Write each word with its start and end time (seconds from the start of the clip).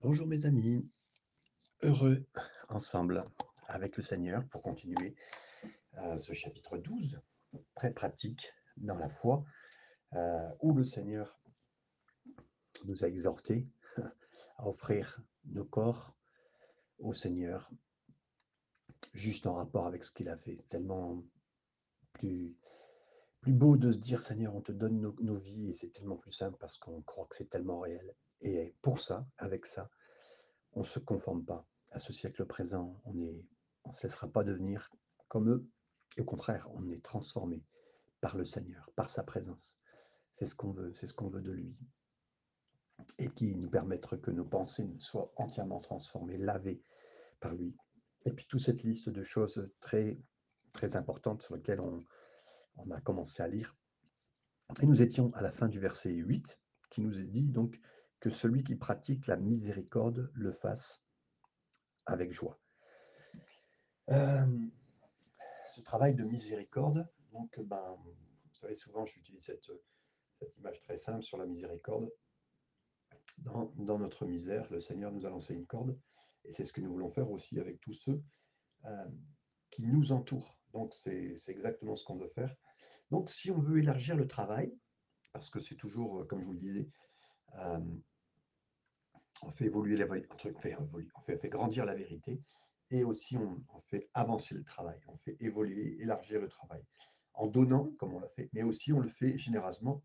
Bonjour 0.00 0.28
mes 0.28 0.46
amis, 0.46 0.92
heureux 1.82 2.24
ensemble 2.68 3.24
avec 3.66 3.96
le 3.96 4.02
Seigneur 4.04 4.46
pour 4.46 4.62
continuer 4.62 5.16
euh, 5.98 6.16
ce 6.18 6.34
chapitre 6.34 6.78
12, 6.78 7.20
très 7.74 7.92
pratique 7.92 8.52
dans 8.76 8.94
la 8.94 9.08
foi, 9.08 9.44
euh, 10.12 10.48
où 10.60 10.72
le 10.72 10.84
Seigneur 10.84 11.40
nous 12.84 13.02
a 13.02 13.08
exhortés 13.08 13.64
à 14.58 14.68
offrir 14.68 15.20
nos 15.46 15.64
corps 15.64 16.16
au 17.00 17.12
Seigneur, 17.12 17.68
juste 19.14 19.48
en 19.48 19.54
rapport 19.54 19.88
avec 19.88 20.04
ce 20.04 20.12
qu'il 20.12 20.28
a 20.28 20.36
fait. 20.36 20.54
C'est 20.60 20.68
tellement 20.68 21.24
plus, 22.12 22.56
beau 23.48 23.76
de 23.76 23.90
se 23.90 23.98
dire 23.98 24.22
Seigneur, 24.22 24.54
on 24.54 24.62
te 24.62 24.70
donne 24.70 25.00
nos 25.00 25.34
vies 25.34 25.70
et 25.70 25.74
c'est 25.74 25.90
tellement 25.90 26.18
plus 26.18 26.30
simple 26.30 26.56
parce 26.60 26.78
qu'on 26.78 27.02
croit 27.02 27.26
que 27.26 27.34
c'est 27.34 27.50
tellement 27.50 27.80
réel. 27.80 28.14
Et 28.40 28.74
pour 28.82 29.00
ça, 29.00 29.26
avec 29.38 29.66
ça, 29.66 29.90
on 30.72 30.80
ne 30.80 30.84
se 30.84 30.98
conforme 30.98 31.44
pas 31.44 31.66
à 31.90 31.98
ce 31.98 32.12
siècle 32.12 32.44
présent. 32.46 33.00
On 33.04 33.14
ne 33.14 33.92
se 33.92 34.06
laissera 34.06 34.28
pas 34.28 34.44
devenir 34.44 34.90
comme 35.28 35.50
eux. 35.50 35.68
Au 36.18 36.24
contraire, 36.24 36.68
on 36.74 36.88
est 36.88 37.04
transformé 37.04 37.64
par 38.20 38.36
le 38.36 38.44
Seigneur, 38.44 38.90
par 38.96 39.10
sa 39.10 39.22
présence. 39.22 39.76
C'est 40.32 40.46
ce 40.46 40.54
qu'on 40.54 40.70
veut, 40.70 40.92
c'est 40.94 41.06
ce 41.06 41.14
qu'on 41.14 41.28
veut 41.28 41.42
de 41.42 41.52
lui. 41.52 41.76
Et 43.18 43.28
qui 43.28 43.54
nous 43.56 43.70
permettre 43.70 44.16
que 44.16 44.30
nos 44.30 44.44
pensées 44.44 44.88
soient 44.98 45.32
entièrement 45.36 45.80
transformées, 45.80 46.36
lavées 46.36 46.82
par 47.40 47.54
lui. 47.54 47.76
Et 48.24 48.32
puis 48.32 48.46
toute 48.46 48.60
cette 48.60 48.82
liste 48.82 49.08
de 49.08 49.22
choses 49.22 49.70
très, 49.80 50.20
très 50.72 50.96
importantes 50.96 51.42
sur 51.42 51.54
lesquelles 51.54 51.80
on, 51.80 52.04
a 52.90 53.00
commencé 53.00 53.42
à 53.42 53.48
lire. 53.48 53.76
Et 54.82 54.86
nous 54.86 55.02
étions 55.02 55.28
à 55.34 55.42
la 55.42 55.50
fin 55.50 55.68
du 55.68 55.80
verset 55.80 56.10
8, 56.10 56.58
qui 56.90 57.00
nous 57.00 57.10
dit 57.10 57.42
donc 57.42 57.80
que 58.20 58.30
celui 58.30 58.64
qui 58.64 58.74
pratique 58.74 59.26
la 59.26 59.36
miséricorde 59.36 60.30
le 60.34 60.52
fasse 60.52 61.04
avec 62.06 62.32
joie. 62.32 62.58
Euh, 64.10 64.46
ce 65.66 65.80
travail 65.82 66.14
de 66.14 66.24
miséricorde, 66.24 67.06
donc, 67.32 67.60
ben, 67.60 67.96
vous 68.02 68.54
savez, 68.54 68.74
souvent 68.74 69.04
j'utilise 69.04 69.44
cette, 69.44 69.70
image 70.56 70.80
très 70.82 70.96
simple 70.96 71.22
sur 71.22 71.36
la 71.36 71.46
miséricorde. 71.46 72.10
Dans, 73.38 73.66
dans, 73.76 73.98
notre 73.98 74.26
misère, 74.26 74.68
le 74.70 74.80
Seigneur 74.80 75.12
nous 75.12 75.26
a 75.26 75.30
lancé 75.30 75.54
une 75.54 75.66
corde, 75.66 75.96
et 76.44 76.52
c'est 76.52 76.64
ce 76.64 76.72
que 76.72 76.80
nous 76.80 76.90
voulons 76.90 77.10
faire 77.10 77.30
aussi 77.30 77.60
avec 77.60 77.80
tous 77.80 77.92
ceux 77.92 78.22
euh, 78.86 79.06
qui 79.70 79.82
nous 79.82 80.12
entourent. 80.12 80.58
Donc 80.72 80.94
c'est 80.94 81.38
exactement 81.48 81.94
ce 81.94 82.04
qu'on 82.04 82.16
veut 82.16 82.28
faire. 82.28 82.54
Donc 83.10 83.30
si 83.30 83.50
on 83.50 83.60
veut 83.60 83.78
élargir 83.78 84.16
le 84.16 84.26
travail, 84.26 84.76
parce 85.32 85.50
que 85.50 85.60
c'est 85.60 85.76
toujours, 85.76 86.26
comme 86.26 86.40
je 86.40 86.46
vous 86.46 86.54
le 86.54 86.58
disais, 86.58 86.88
euh, 87.56 87.78
on 89.42 89.50
fait 89.50 89.66
évoluer 89.66 89.96
la 89.96 90.06
fait, 90.06 90.76
on 90.76 91.20
fait, 91.22 91.48
grandir 91.48 91.84
la 91.84 91.94
vérité 91.94 92.42
et 92.90 93.04
aussi 93.04 93.36
on, 93.36 93.64
fait 93.86 94.10
avancer 94.14 94.54
le 94.54 94.64
travail, 94.64 94.98
on 95.08 95.16
fait 95.18 95.36
évoluer, 95.40 95.96
élargir 96.00 96.40
le 96.40 96.48
travail 96.48 96.82
en 97.34 97.46
donnant 97.46 97.90
comme 97.98 98.14
on 98.14 98.20
l'a 98.20 98.28
fait, 98.28 98.48
mais 98.52 98.62
aussi 98.62 98.92
on 98.92 99.00
le 99.00 99.08
fait 99.08 99.38
généreusement 99.38 100.02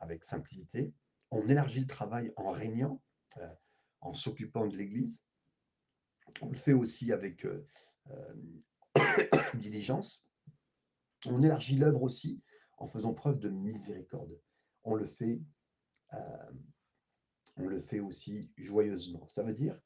avec 0.00 0.24
simplicité. 0.24 0.92
On 1.30 1.48
élargit 1.48 1.80
le 1.80 1.86
travail 1.86 2.32
en 2.36 2.50
régnant, 2.50 3.00
euh, 3.38 3.54
en 4.00 4.14
s'occupant 4.14 4.66
de 4.66 4.76
l'Église. 4.76 5.22
On 6.40 6.48
le 6.48 6.56
fait 6.56 6.72
aussi 6.72 7.12
avec 7.12 7.44
euh, 7.44 7.66
euh, 8.10 8.34
diligence. 9.54 10.28
On 11.26 11.42
élargit 11.42 11.76
l'œuvre 11.76 12.02
aussi 12.02 12.42
en 12.78 12.88
faisant 12.88 13.14
preuve 13.14 13.38
de 13.38 13.48
miséricorde. 13.48 14.36
On 14.82 14.96
le 14.96 15.06
fait 15.06 15.40
on 17.62 17.68
le 17.68 17.80
fait 17.80 18.00
aussi 18.00 18.50
joyeusement. 18.56 19.26
Ça 19.28 19.42
veut 19.42 19.54
dire 19.54 19.78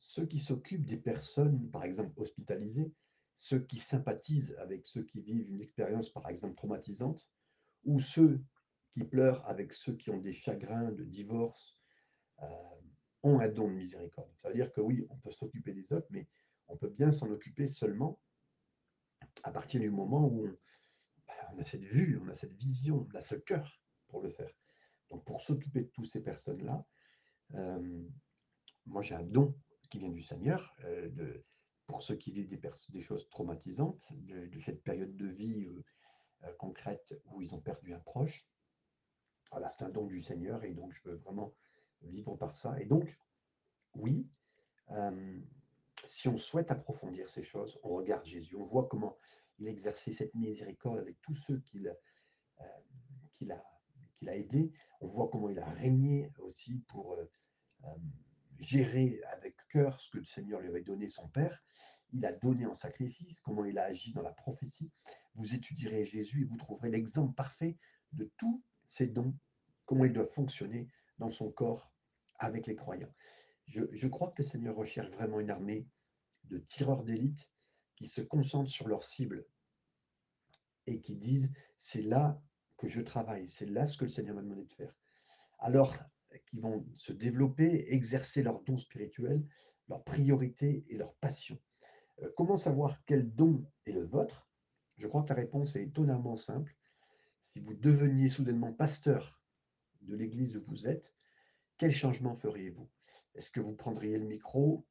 ceux 0.00 0.26
qui 0.26 0.40
s'occupent 0.40 0.86
des 0.86 0.96
personnes, 0.96 1.70
par 1.70 1.84
exemple, 1.84 2.12
hospitalisées, 2.20 2.92
ceux 3.36 3.60
qui 3.60 3.78
sympathisent 3.78 4.56
avec 4.58 4.86
ceux 4.86 5.04
qui 5.04 5.20
vivent 5.20 5.50
une 5.50 5.60
expérience, 5.60 6.10
par 6.10 6.28
exemple, 6.28 6.56
traumatisante, 6.56 7.28
ou 7.84 8.00
ceux 8.00 8.40
qui 8.92 9.04
pleurent 9.04 9.46
avec 9.48 9.74
ceux 9.74 9.94
qui 9.94 10.10
ont 10.10 10.18
des 10.18 10.32
chagrins 10.32 10.90
de 10.90 11.04
divorce, 11.04 11.76
euh, 12.42 12.46
ont 13.22 13.40
un 13.40 13.48
don 13.48 13.68
de 13.68 13.74
miséricorde. 13.74 14.30
Ça 14.36 14.48
veut 14.48 14.54
dire 14.54 14.72
que 14.72 14.80
oui, 14.80 15.06
on 15.10 15.16
peut 15.16 15.30
s'occuper 15.30 15.72
des 15.72 15.92
autres, 15.92 16.06
mais 16.10 16.26
on 16.68 16.76
peut 16.76 16.90
bien 16.90 17.12
s'en 17.12 17.30
occuper 17.30 17.66
seulement 17.66 18.20
à 19.42 19.52
partir 19.52 19.80
du 19.80 19.90
moment 19.90 20.26
où 20.26 20.46
on, 20.46 20.58
ben, 21.26 21.34
on, 21.52 21.58
a 21.58 21.64
cette 21.64 21.84
vue, 21.84 22.20
on 22.22 22.28
a 22.28 22.34
cette 22.34 22.54
vision, 22.54 23.06
on 23.12 23.16
a 23.16 23.22
ce 23.22 23.34
cœur 23.34 23.80
pour 24.08 24.22
le 24.22 24.30
faire. 24.30 24.52
Donc, 25.10 25.24
pour 25.24 25.40
s'occuper 25.40 25.82
de 25.82 25.88
toutes 25.88 26.06
ces 26.06 26.20
personnes-là, 26.20 26.84
euh, 27.54 28.02
moi, 28.86 29.02
j'ai 29.02 29.14
un 29.14 29.22
don 29.22 29.54
qui 29.90 29.98
vient 29.98 30.10
du 30.10 30.22
Seigneur, 30.22 30.74
euh, 30.84 31.42
pour 31.86 32.02
ceux 32.02 32.16
qui 32.16 32.30
vivent 32.30 32.48
des, 32.90 33.00
choses 33.00 33.28
traumatisantes, 33.30 34.12
de, 34.12 34.46
de, 34.46 34.60
cette 34.60 34.82
période 34.82 35.16
de 35.16 35.26
vie 35.26 35.66
euh, 36.44 36.52
concrète 36.58 37.14
où 37.26 37.40
ils 37.40 37.54
ont 37.54 37.60
perdu 37.60 37.94
un 37.94 38.00
proche. 38.00 38.46
Voilà, 39.50 39.70
c'est 39.70 39.84
un 39.84 39.88
don 39.88 40.06
du 40.06 40.20
Seigneur 40.20 40.62
et 40.64 40.72
donc 40.72 40.92
je 40.92 41.08
veux 41.08 41.16
vraiment 41.16 41.54
vivre 42.02 42.36
par 42.36 42.54
ça. 42.54 42.78
Et 42.80 42.84
donc, 42.84 43.18
oui, 43.94 44.28
si 46.04 46.28
on 46.28 46.36
souhaite 46.36 46.70
approfondir 46.70 47.30
ces 47.30 47.42
choses, 47.42 47.80
on 47.82 47.96
regarde 47.96 48.26
Jésus, 48.26 48.56
on 48.56 48.66
voit 48.66 48.86
comment 48.86 49.16
il 49.58 49.68
exerçait 49.68 50.12
cette 50.12 50.34
miséricorde 50.34 50.98
avec 50.98 51.18
tous 51.22 51.34
ceux 51.34 51.60
qu'il 51.60 51.96
qu 53.38 53.50
a 53.50 53.77
qu'il 54.18 54.28
a 54.28 54.36
aidé. 54.36 54.72
On 55.00 55.08
voit 55.08 55.28
comment 55.30 55.48
il 55.48 55.58
a 55.58 55.68
régné 55.70 56.32
aussi 56.38 56.80
pour 56.88 57.14
euh, 57.14 57.24
gérer 58.58 59.20
avec 59.32 59.54
cœur 59.68 60.00
ce 60.00 60.10
que 60.10 60.18
le 60.18 60.24
Seigneur 60.24 60.60
lui 60.60 60.68
avait 60.68 60.82
donné 60.82 61.08
son 61.08 61.28
Père. 61.28 61.62
Il 62.12 62.24
a 62.24 62.32
donné 62.32 62.66
en 62.66 62.74
sacrifice, 62.74 63.40
comment 63.40 63.64
il 63.64 63.78
a 63.78 63.84
agi 63.84 64.12
dans 64.12 64.22
la 64.22 64.32
prophétie. 64.32 64.90
Vous 65.34 65.54
étudierez 65.54 66.04
Jésus 66.04 66.42
et 66.42 66.44
vous 66.44 66.56
trouverez 66.56 66.90
l'exemple 66.90 67.34
parfait 67.34 67.76
de 68.12 68.30
tous 68.38 68.62
ces 68.84 69.06
dons, 69.06 69.34
comment 69.84 70.04
ils 70.04 70.12
doivent 70.12 70.32
fonctionner 70.32 70.88
dans 71.18 71.30
son 71.30 71.50
corps 71.50 71.92
avec 72.38 72.66
les 72.66 72.76
croyants. 72.76 73.12
Je, 73.66 73.82
je 73.92 74.08
crois 74.08 74.30
que 74.30 74.42
le 74.42 74.48
Seigneur 74.48 74.74
recherche 74.74 75.10
vraiment 75.10 75.40
une 75.40 75.50
armée 75.50 75.86
de 76.44 76.58
tireurs 76.58 77.04
d'élite 77.04 77.50
qui 77.96 78.08
se 78.08 78.22
concentrent 78.22 78.70
sur 78.70 78.88
leur 78.88 79.04
cible 79.04 79.46
et 80.86 81.00
qui 81.00 81.16
disent 81.16 81.52
c'est 81.76 82.02
là 82.02 82.40
que 82.78 82.88
je 82.88 83.00
travaille. 83.00 83.46
C'est 83.46 83.66
là 83.66 83.86
ce 83.86 83.98
que 83.98 84.04
le 84.04 84.10
Seigneur 84.10 84.36
m'a 84.36 84.42
demandé 84.42 84.64
de 84.64 84.72
faire. 84.72 84.94
Alors 85.58 85.94
qu'ils 86.48 86.60
vont 86.60 86.86
se 86.96 87.12
développer, 87.12 87.92
exercer 87.92 88.42
leurs 88.42 88.62
dons 88.62 88.78
spirituels, 88.78 89.44
leurs 89.88 90.04
priorités 90.04 90.84
et 90.88 90.96
leurs 90.96 91.14
passions. 91.14 91.58
Euh, 92.22 92.30
comment 92.36 92.56
savoir 92.56 93.02
quel 93.04 93.34
don 93.34 93.64
est 93.86 93.92
le 93.92 94.04
vôtre? 94.04 94.48
Je 94.96 95.06
crois 95.06 95.22
que 95.22 95.30
la 95.30 95.36
réponse 95.36 95.76
est 95.76 95.84
étonnamment 95.84 96.36
simple. 96.36 96.76
Si 97.40 97.60
vous 97.60 97.74
deveniez 97.74 98.28
soudainement 98.28 98.72
pasteur 98.72 99.40
de 100.02 100.16
l'église 100.16 100.56
où 100.56 100.64
vous 100.66 100.86
êtes, 100.86 101.14
quel 101.76 101.92
changement 101.92 102.34
feriez-vous? 102.34 102.88
Est-ce 103.34 103.50
que 103.50 103.60
vous 103.60 103.74
prendriez 103.74 104.18
le 104.18 104.26
micro 104.26 104.86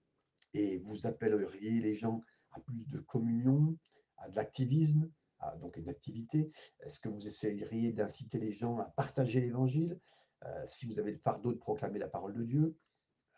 et 0.53 0.79
vous 0.79 1.05
appelleriez 1.05 1.81
les 1.81 1.95
gens 1.95 2.23
à 2.51 2.59
plus 2.61 2.87
de 2.87 2.99
communion, 2.99 3.77
à 4.17 4.29
de 4.29 4.35
l'activisme, 4.35 5.11
donc 5.61 5.77
une 5.77 5.89
activité. 5.89 6.51
Est-ce 6.81 6.99
que 6.99 7.09
vous 7.09 7.27
essayeriez 7.27 7.91
d'inciter 7.91 8.39
les 8.39 8.51
gens 8.51 8.79
à 8.79 8.85
partager 8.85 9.41
l'évangile 9.41 9.99
euh, 10.43 10.65
Si 10.65 10.85
vous 10.85 10.99
avez 10.99 11.11
le 11.11 11.17
fardeau 11.17 11.51
de 11.53 11.57
proclamer 11.57 11.99
la 11.99 12.07
parole 12.07 12.33
de 12.33 12.43
Dieu 12.43 12.77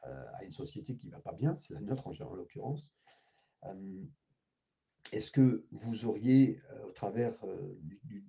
euh, 0.06 0.26
à 0.36 0.44
une 0.44 0.52
société 0.52 0.96
qui 0.96 1.08
ne 1.08 1.12
va 1.12 1.20
pas 1.20 1.34
bien, 1.34 1.56
c'est 1.56 1.74
la 1.74 1.82
nôtre 1.82 2.08
en, 2.08 2.14
en 2.26 2.34
l'occurrence, 2.34 2.90
euh, 3.66 4.04
est-ce 5.12 5.32
que 5.32 5.66
vous 5.72 6.06
auriez, 6.06 6.62
au 6.88 6.92
travers 6.92 7.34
du, 7.82 8.00
du 8.04 8.26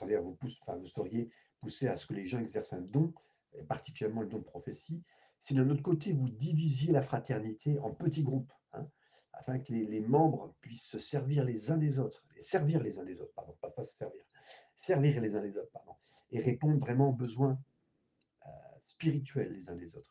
vous, 0.00 0.34
pousse, 0.34 0.58
enfin, 0.62 0.76
vous 0.76 0.86
seriez 0.86 1.30
poussé 1.60 1.88
à 1.88 1.96
ce 1.96 2.06
que 2.06 2.14
les 2.14 2.26
gens 2.26 2.38
exercent 2.38 2.72
un 2.72 2.80
don, 2.80 3.12
et 3.54 3.62
particulièrement 3.62 4.22
le 4.22 4.28
don 4.28 4.38
de 4.38 4.44
prophétie, 4.44 5.02
si 5.40 5.54
d'un 5.54 5.68
autre 5.70 5.82
côté 5.82 6.12
vous 6.12 6.28
divisiez 6.28 6.92
la 6.92 7.02
fraternité 7.02 7.78
en 7.78 7.92
petits 7.92 8.22
groupes, 8.22 8.52
hein, 8.72 8.88
afin 9.32 9.58
que 9.58 9.72
les, 9.72 10.00
membres 10.00 10.54
puissent 10.60 10.86
se 10.86 10.98
servir 10.98 11.44
les 11.44 11.70
uns 11.70 11.76
des 11.76 11.98
autres, 11.98 12.24
et 12.36 12.42
servir 12.42 12.82
les 12.82 12.98
uns 12.98 13.04
des 13.04 13.20
autres, 13.20 13.32
pardon, 13.34 13.56
pas, 13.60 13.82
se 13.82 13.96
servir, 13.96 14.22
servir 14.76 15.20
les 15.20 15.36
uns 15.36 15.42
les 15.42 15.56
autres, 15.56 15.70
pardon, 15.72 15.94
et 16.30 16.40
répondre 16.40 16.78
vraiment 16.78 17.10
aux 17.10 17.14
besoins 17.14 17.58
euh, 18.46 18.50
spirituels 18.86 19.52
les 19.52 19.68
uns 19.68 19.76
des 19.76 19.94
autres. 19.96 20.10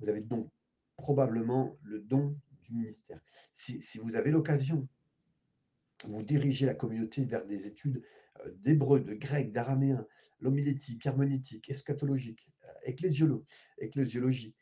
Vous 0.00 0.08
avez 0.08 0.20
donc 0.20 0.50
probablement 0.96 1.76
le 1.82 2.00
don 2.00 2.36
du 2.62 2.74
ministère. 2.74 3.20
Si, 3.54 3.80
vous 4.02 4.14
avez 4.14 4.30
l'occasion, 4.30 4.88
vous 6.04 6.22
dirigez 6.22 6.66
la 6.66 6.74
communauté 6.74 7.24
vers 7.24 7.44
des 7.46 7.66
études 7.66 8.02
euh, 8.40 8.50
d'hébreu, 8.56 9.00
de 9.00 9.14
grec, 9.14 9.52
d'araméen, 9.52 10.06
l'homilétique, 10.40 11.06
herméneutique, 11.06 11.70
eschatologique, 11.70 12.48
euh, 12.64 12.72
ecclésiolo, 12.84 13.44
ecclésiologie, 13.78 14.54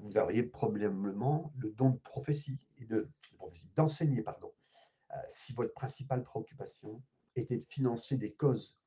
vous 0.00 0.16
auriez 0.16 0.44
probablement 0.44 1.52
le 1.58 1.70
don 1.72 1.90
de 1.90 1.98
prophétie 1.98 2.58
et 2.78 2.84
de 2.84 3.08
d'enseigner, 3.76 4.22
pardon, 4.22 4.52
euh, 5.10 5.16
si 5.28 5.52
votre 5.52 5.74
principale 5.74 6.22
préoccupation 6.22 7.02
était 7.34 7.56
de 7.56 7.64
financer 7.64 8.16
des 8.16 8.32
causes 8.32 8.78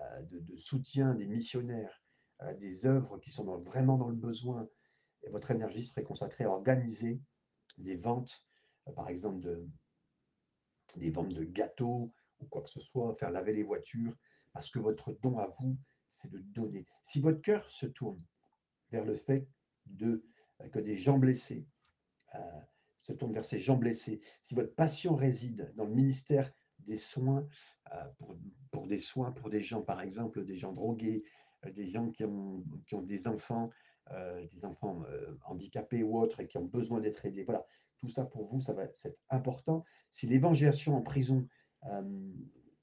euh, 0.00 0.22
de, 0.22 0.56
soutien 0.56 1.14
des 1.14 1.26
missionnaires 1.26 2.02
euh, 2.42 2.52
des 2.54 2.84
œuvres 2.84 3.18
qui 3.18 3.30
sont 3.30 3.44
vraiment 3.58 3.96
dans 3.96 4.08
le 4.08 4.16
besoin, 4.16 4.68
et 5.22 5.30
votre 5.30 5.50
énergie 5.50 5.86
serait 5.86 6.02
consacrée 6.02 6.44
à 6.44 6.50
organiser 6.50 7.20
des 7.78 7.96
ventes, 7.96 8.46
euh, 8.88 8.92
par 8.92 9.08
exemple 9.08 9.40
de, 9.40 9.66
des 10.96 11.10
ventes 11.10 11.32
de 11.32 11.44
gâteaux 11.44 12.12
ou 12.40 12.46
quoi 12.46 12.62
que 12.62 12.68
ce 12.68 12.80
soit, 12.80 13.14
faire 13.14 13.30
laver 13.30 13.54
les 13.54 13.62
voitures, 13.62 14.14
parce 14.52 14.70
que 14.70 14.78
votre 14.78 15.12
don 15.22 15.38
à 15.38 15.46
vous, 15.58 15.78
c'est 16.08 16.30
de 16.30 16.38
donner. 16.38 16.84
Si 17.02 17.20
votre 17.20 17.40
cœur 17.40 17.70
se 17.70 17.86
tourne 17.86 18.22
vers 18.90 19.04
le 19.04 19.16
fait 19.16 19.48
de, 19.86 20.24
euh, 20.60 20.68
que 20.68 20.78
des 20.78 20.96
gens 20.96 21.18
blessés 21.18 21.66
euh, 22.34 22.60
se 22.98 23.12
tournent 23.12 23.32
vers 23.32 23.44
ces 23.44 23.58
gens 23.58 23.76
blessés, 23.76 24.20
si 24.40 24.54
votre 24.54 24.74
passion 24.74 25.14
réside 25.14 25.72
dans 25.76 25.84
le 25.84 25.94
ministère 25.94 26.50
des 26.78 26.96
soins, 26.96 27.46
euh, 27.92 28.04
pour, 28.70 28.86
des 28.86 28.98
soins 28.98 29.32
pour 29.32 29.50
des 29.50 29.62
gens, 29.62 29.82
par 29.82 30.00
exemple, 30.00 30.44
des 30.44 30.56
gens 30.56 30.72
drogués, 30.72 31.24
des 31.74 31.86
gens 31.86 32.10
qui 32.10 32.24
ont, 32.24 32.64
qui 32.86 32.94
ont 32.94 33.02
des 33.02 33.26
enfants, 33.26 33.70
des 34.52 34.64
enfants 34.64 35.02
handicapés 35.46 36.04
ou 36.04 36.16
autres 36.16 36.38
et 36.40 36.46
qui 36.46 36.58
ont 36.58 36.64
besoin 36.64 37.00
d'être 37.00 37.26
aidés. 37.26 37.42
Voilà, 37.42 37.66
tout 37.98 38.08
ça 38.08 38.24
pour 38.24 38.46
vous, 38.46 38.60
ça 38.60 38.72
va 38.72 38.86
c'est 38.92 39.18
important. 39.30 39.84
Si 40.12 40.28
l'évangélisation 40.28 40.96
en 40.96 41.02
prison 41.02 41.48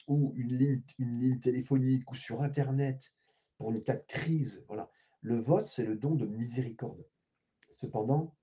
ou 0.08 0.34
une 0.36 0.58
ligne, 0.58 0.84
une 1.00 1.20
ligne 1.22 1.40
téléphonique 1.40 2.12
ou 2.12 2.16
sur 2.16 2.42
Internet 2.42 3.14
pour 3.58 3.72
une 3.72 3.82
cas 3.82 3.96
de 3.96 4.06
crise, 4.06 4.66
voilà, 4.68 4.90
le 5.24 5.40
vote, 5.40 5.66
c'est 5.66 5.86
le 5.86 5.96
don 5.96 6.16
de 6.16 6.25
miséricorde. 6.25 7.04
Cependant, 7.72 8.36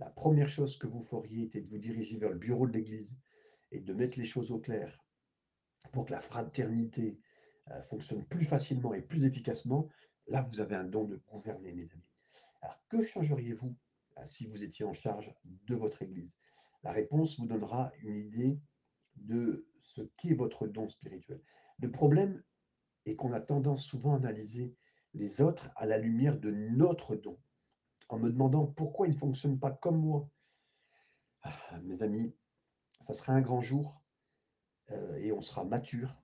la 0.00 0.10
première 0.10 0.48
chose 0.48 0.76
que 0.76 0.88
vous 0.88 1.04
feriez 1.04 1.44
était 1.44 1.60
de 1.60 1.68
vous 1.68 1.78
diriger 1.78 2.18
vers 2.18 2.30
le 2.30 2.38
bureau 2.38 2.66
de 2.66 2.72
l'Église 2.72 3.16
et 3.70 3.80
de 3.80 3.94
mettre 3.94 4.18
les 4.18 4.26
choses 4.26 4.50
au 4.50 4.58
clair 4.58 4.98
pour 5.92 6.04
que 6.04 6.12
la 6.12 6.20
fraternité 6.20 7.20
euh, 7.70 7.80
fonctionne 7.84 8.24
plus 8.26 8.44
facilement 8.44 8.92
et 8.92 9.02
plus 9.02 9.24
efficacement. 9.24 9.88
Là, 10.26 10.42
vous 10.42 10.58
avez 10.60 10.74
un 10.74 10.84
don 10.84 11.04
de 11.04 11.16
gouverner, 11.28 11.72
mes 11.72 11.88
amis. 11.92 12.10
Alors, 12.60 12.82
que 12.88 13.04
changeriez-vous 13.04 13.76
euh, 14.18 14.26
si 14.26 14.48
vous 14.48 14.64
étiez 14.64 14.84
en 14.84 14.92
charge 14.92 15.32
de 15.44 15.76
votre 15.76 16.02
Église? 16.02 16.36
La 16.82 16.90
réponse 16.90 17.38
vous 17.38 17.46
donnera 17.46 17.92
une 18.02 18.16
idée 18.16 18.58
de 19.14 19.68
ce 19.82 20.02
qu'est 20.02 20.34
votre 20.34 20.66
don 20.66 20.88
spirituel. 20.88 21.40
Le 21.78 21.90
problème 21.92 22.42
est 23.04 23.14
qu'on 23.14 23.32
a 23.32 23.40
tendance 23.40 23.84
souvent 23.84 24.14
à 24.14 24.16
analyser 24.16 24.74
les 25.16 25.40
autres 25.40 25.70
à 25.76 25.86
la 25.86 25.98
lumière 25.98 26.38
de 26.38 26.50
notre 26.50 27.16
don, 27.16 27.38
en 28.08 28.18
me 28.18 28.30
demandant 28.30 28.66
pourquoi 28.66 29.06
ils 29.06 29.14
ne 29.14 29.18
fonctionnent 29.18 29.58
pas 29.58 29.70
comme 29.70 29.98
moi. 29.98 30.28
Ah, 31.42 31.78
mes 31.82 32.02
amis, 32.02 32.34
ça 33.00 33.14
sera 33.14 33.32
un 33.32 33.40
grand 33.40 33.60
jour 33.60 34.02
euh, 34.90 35.16
et 35.16 35.32
on 35.32 35.40
sera 35.40 35.64
mature 35.64 36.14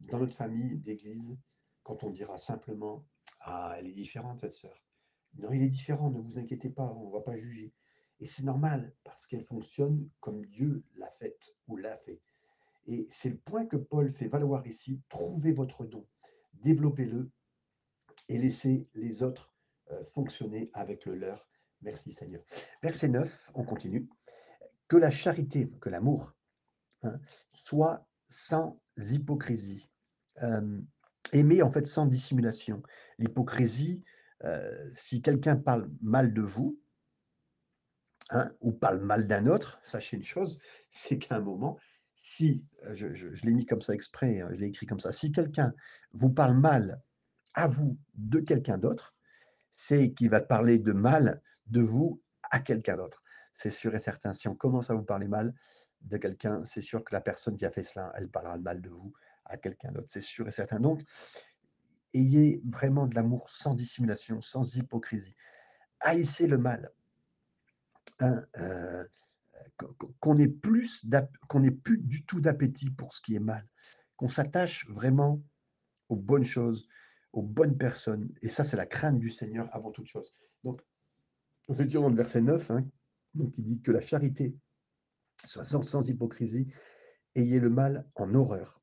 dans 0.00 0.18
notre 0.18 0.36
famille 0.36 0.78
d'église 0.78 1.36
quand 1.82 2.02
on 2.02 2.10
dira 2.10 2.38
simplement 2.38 3.04
Ah, 3.40 3.76
elle 3.78 3.86
est 3.86 3.92
différente, 3.92 4.40
cette 4.40 4.54
sœur. 4.54 4.82
Non, 5.34 5.52
il 5.52 5.62
est 5.62 5.68
différent, 5.68 6.10
ne 6.10 6.20
vous 6.20 6.38
inquiétez 6.38 6.70
pas, 6.70 6.84
on 6.96 7.08
ne 7.08 7.12
va 7.12 7.20
pas 7.20 7.36
juger. 7.36 7.74
Et 8.20 8.26
c'est 8.26 8.44
normal 8.44 8.94
parce 9.02 9.26
qu'elle 9.26 9.42
fonctionne 9.42 10.08
comme 10.20 10.46
Dieu 10.46 10.84
l'a 10.96 11.10
faite 11.10 11.58
ou 11.66 11.76
l'a 11.76 11.96
fait. 11.96 12.22
Et 12.86 13.06
c'est 13.10 13.30
le 13.30 13.38
point 13.38 13.66
que 13.66 13.76
Paul 13.76 14.10
fait 14.10 14.28
valoir 14.28 14.66
ici. 14.66 15.02
Trouvez 15.08 15.52
votre 15.52 15.84
don, 15.84 16.06
développez-le 16.54 17.30
et 18.28 18.38
laissez 18.38 18.88
les 18.94 19.22
autres 19.22 19.52
euh, 19.90 20.02
fonctionner 20.12 20.70
avec 20.72 21.04
le 21.04 21.14
leur. 21.14 21.48
Merci 21.82 22.12
Seigneur. 22.12 22.42
Verset 22.82 23.08
9, 23.08 23.52
on 23.54 23.64
continue. 23.64 24.08
Que 24.88 24.96
la 24.96 25.10
charité, 25.10 25.70
que 25.80 25.90
l'amour, 25.90 26.34
hein, 27.02 27.18
soit 27.52 28.06
sans 28.28 28.80
hypocrisie. 28.96 29.88
Euh, 30.42 30.80
aimer 31.32 31.62
en 31.62 31.70
fait 31.70 31.86
sans 31.86 32.06
dissimulation. 32.06 32.82
L'hypocrisie, 33.18 34.04
euh, 34.44 34.90
si 34.94 35.22
quelqu'un 35.22 35.56
parle 35.56 35.90
mal 36.00 36.32
de 36.32 36.42
vous, 36.42 36.78
hein, 38.30 38.50
ou 38.60 38.72
parle 38.72 39.00
mal 39.00 39.26
d'un 39.26 39.46
autre, 39.46 39.78
sachez 39.82 40.16
une 40.16 40.22
chose, 40.22 40.58
c'est 40.90 41.18
qu'à 41.18 41.36
un 41.36 41.40
moment, 41.40 41.78
si, 42.16 42.64
euh, 42.84 42.94
je 42.94 43.44
l'ai 43.44 43.52
mis 43.52 43.66
comme 43.66 43.82
ça 43.82 43.94
exprès, 43.94 44.40
hein, 44.40 44.48
je 44.52 44.60
l'ai 44.60 44.68
écrit 44.68 44.86
comme 44.86 45.00
ça, 45.00 45.12
si 45.12 45.32
quelqu'un 45.32 45.74
vous 46.12 46.30
parle 46.30 46.56
mal 46.56 47.02
à 47.54 47.66
vous 47.66 47.98
de 48.14 48.40
quelqu'un 48.40 48.78
d'autre, 48.78 49.14
c'est 49.72 50.12
qu'il 50.12 50.30
va 50.30 50.40
parler 50.40 50.78
de 50.78 50.92
mal 50.92 51.42
de 51.66 51.80
vous 51.80 52.22
à 52.50 52.60
quelqu'un 52.60 52.96
d'autre. 52.96 53.22
C'est 53.52 53.70
sûr 53.70 53.94
et 53.94 54.00
certain. 54.00 54.32
Si 54.32 54.48
on 54.48 54.54
commence 54.54 54.90
à 54.90 54.94
vous 54.94 55.04
parler 55.04 55.28
mal 55.28 55.54
de 56.02 56.16
quelqu'un, 56.16 56.64
c'est 56.64 56.80
sûr 56.82 57.04
que 57.04 57.14
la 57.14 57.20
personne 57.20 57.56
qui 57.56 57.64
a 57.66 57.70
fait 57.70 57.82
cela, 57.82 58.12
elle 58.16 58.28
parlera 58.28 58.58
mal 58.58 58.80
de 58.80 58.88
vous 58.90 59.12
à 59.44 59.56
quelqu'un 59.56 59.92
d'autre. 59.92 60.08
C'est 60.10 60.20
sûr 60.20 60.46
et 60.48 60.52
certain. 60.52 60.80
Donc, 60.80 61.02
ayez 62.12 62.62
vraiment 62.64 63.06
de 63.06 63.14
l'amour 63.14 63.50
sans 63.50 63.74
dissimulation, 63.74 64.40
sans 64.40 64.76
hypocrisie. 64.76 65.34
Haïssez 66.00 66.46
le 66.46 66.58
mal. 66.58 66.90
hein, 68.20 68.44
euh, 68.58 69.04
qu- 69.78 69.86
qu'on 70.20 70.38
ait 70.38 70.48
plus 70.48 71.06
qu'on 71.48 71.62
ait 71.64 71.70
plus 71.70 71.98
du 71.98 72.24
tout 72.24 72.40
d'appétit 72.40 72.90
pour 72.90 73.12
ce 73.14 73.20
qui 73.20 73.34
est 73.34 73.40
mal, 73.40 73.66
qu'on 74.16 74.28
s'attache 74.28 74.88
vraiment 74.88 75.42
aux 76.08 76.16
bonnes 76.16 76.44
choses, 76.44 76.88
aux 77.34 77.42
bonnes 77.42 77.76
personnes. 77.76 78.32
Et 78.42 78.48
ça, 78.48 78.64
c'est 78.64 78.76
la 78.76 78.86
crainte 78.86 79.18
du 79.18 79.28
Seigneur 79.28 79.68
avant 79.72 79.90
toute 79.90 80.06
chose. 80.06 80.32
Donc, 80.62 80.80
nous 81.68 81.82
étions 81.82 82.02
dans 82.02 82.08
le 82.08 82.14
verset 82.14 82.40
9, 82.40 82.70
hein, 82.70 82.86
donc 83.34 83.52
il 83.58 83.64
dit 83.64 83.80
que 83.80 83.90
la 83.90 84.00
charité 84.00 84.56
soit 85.44 85.64
sans, 85.64 86.08
hypocrisie, 86.08 86.72
ayez 87.34 87.58
le 87.58 87.70
mal 87.70 88.08
en 88.14 88.34
horreur. 88.34 88.80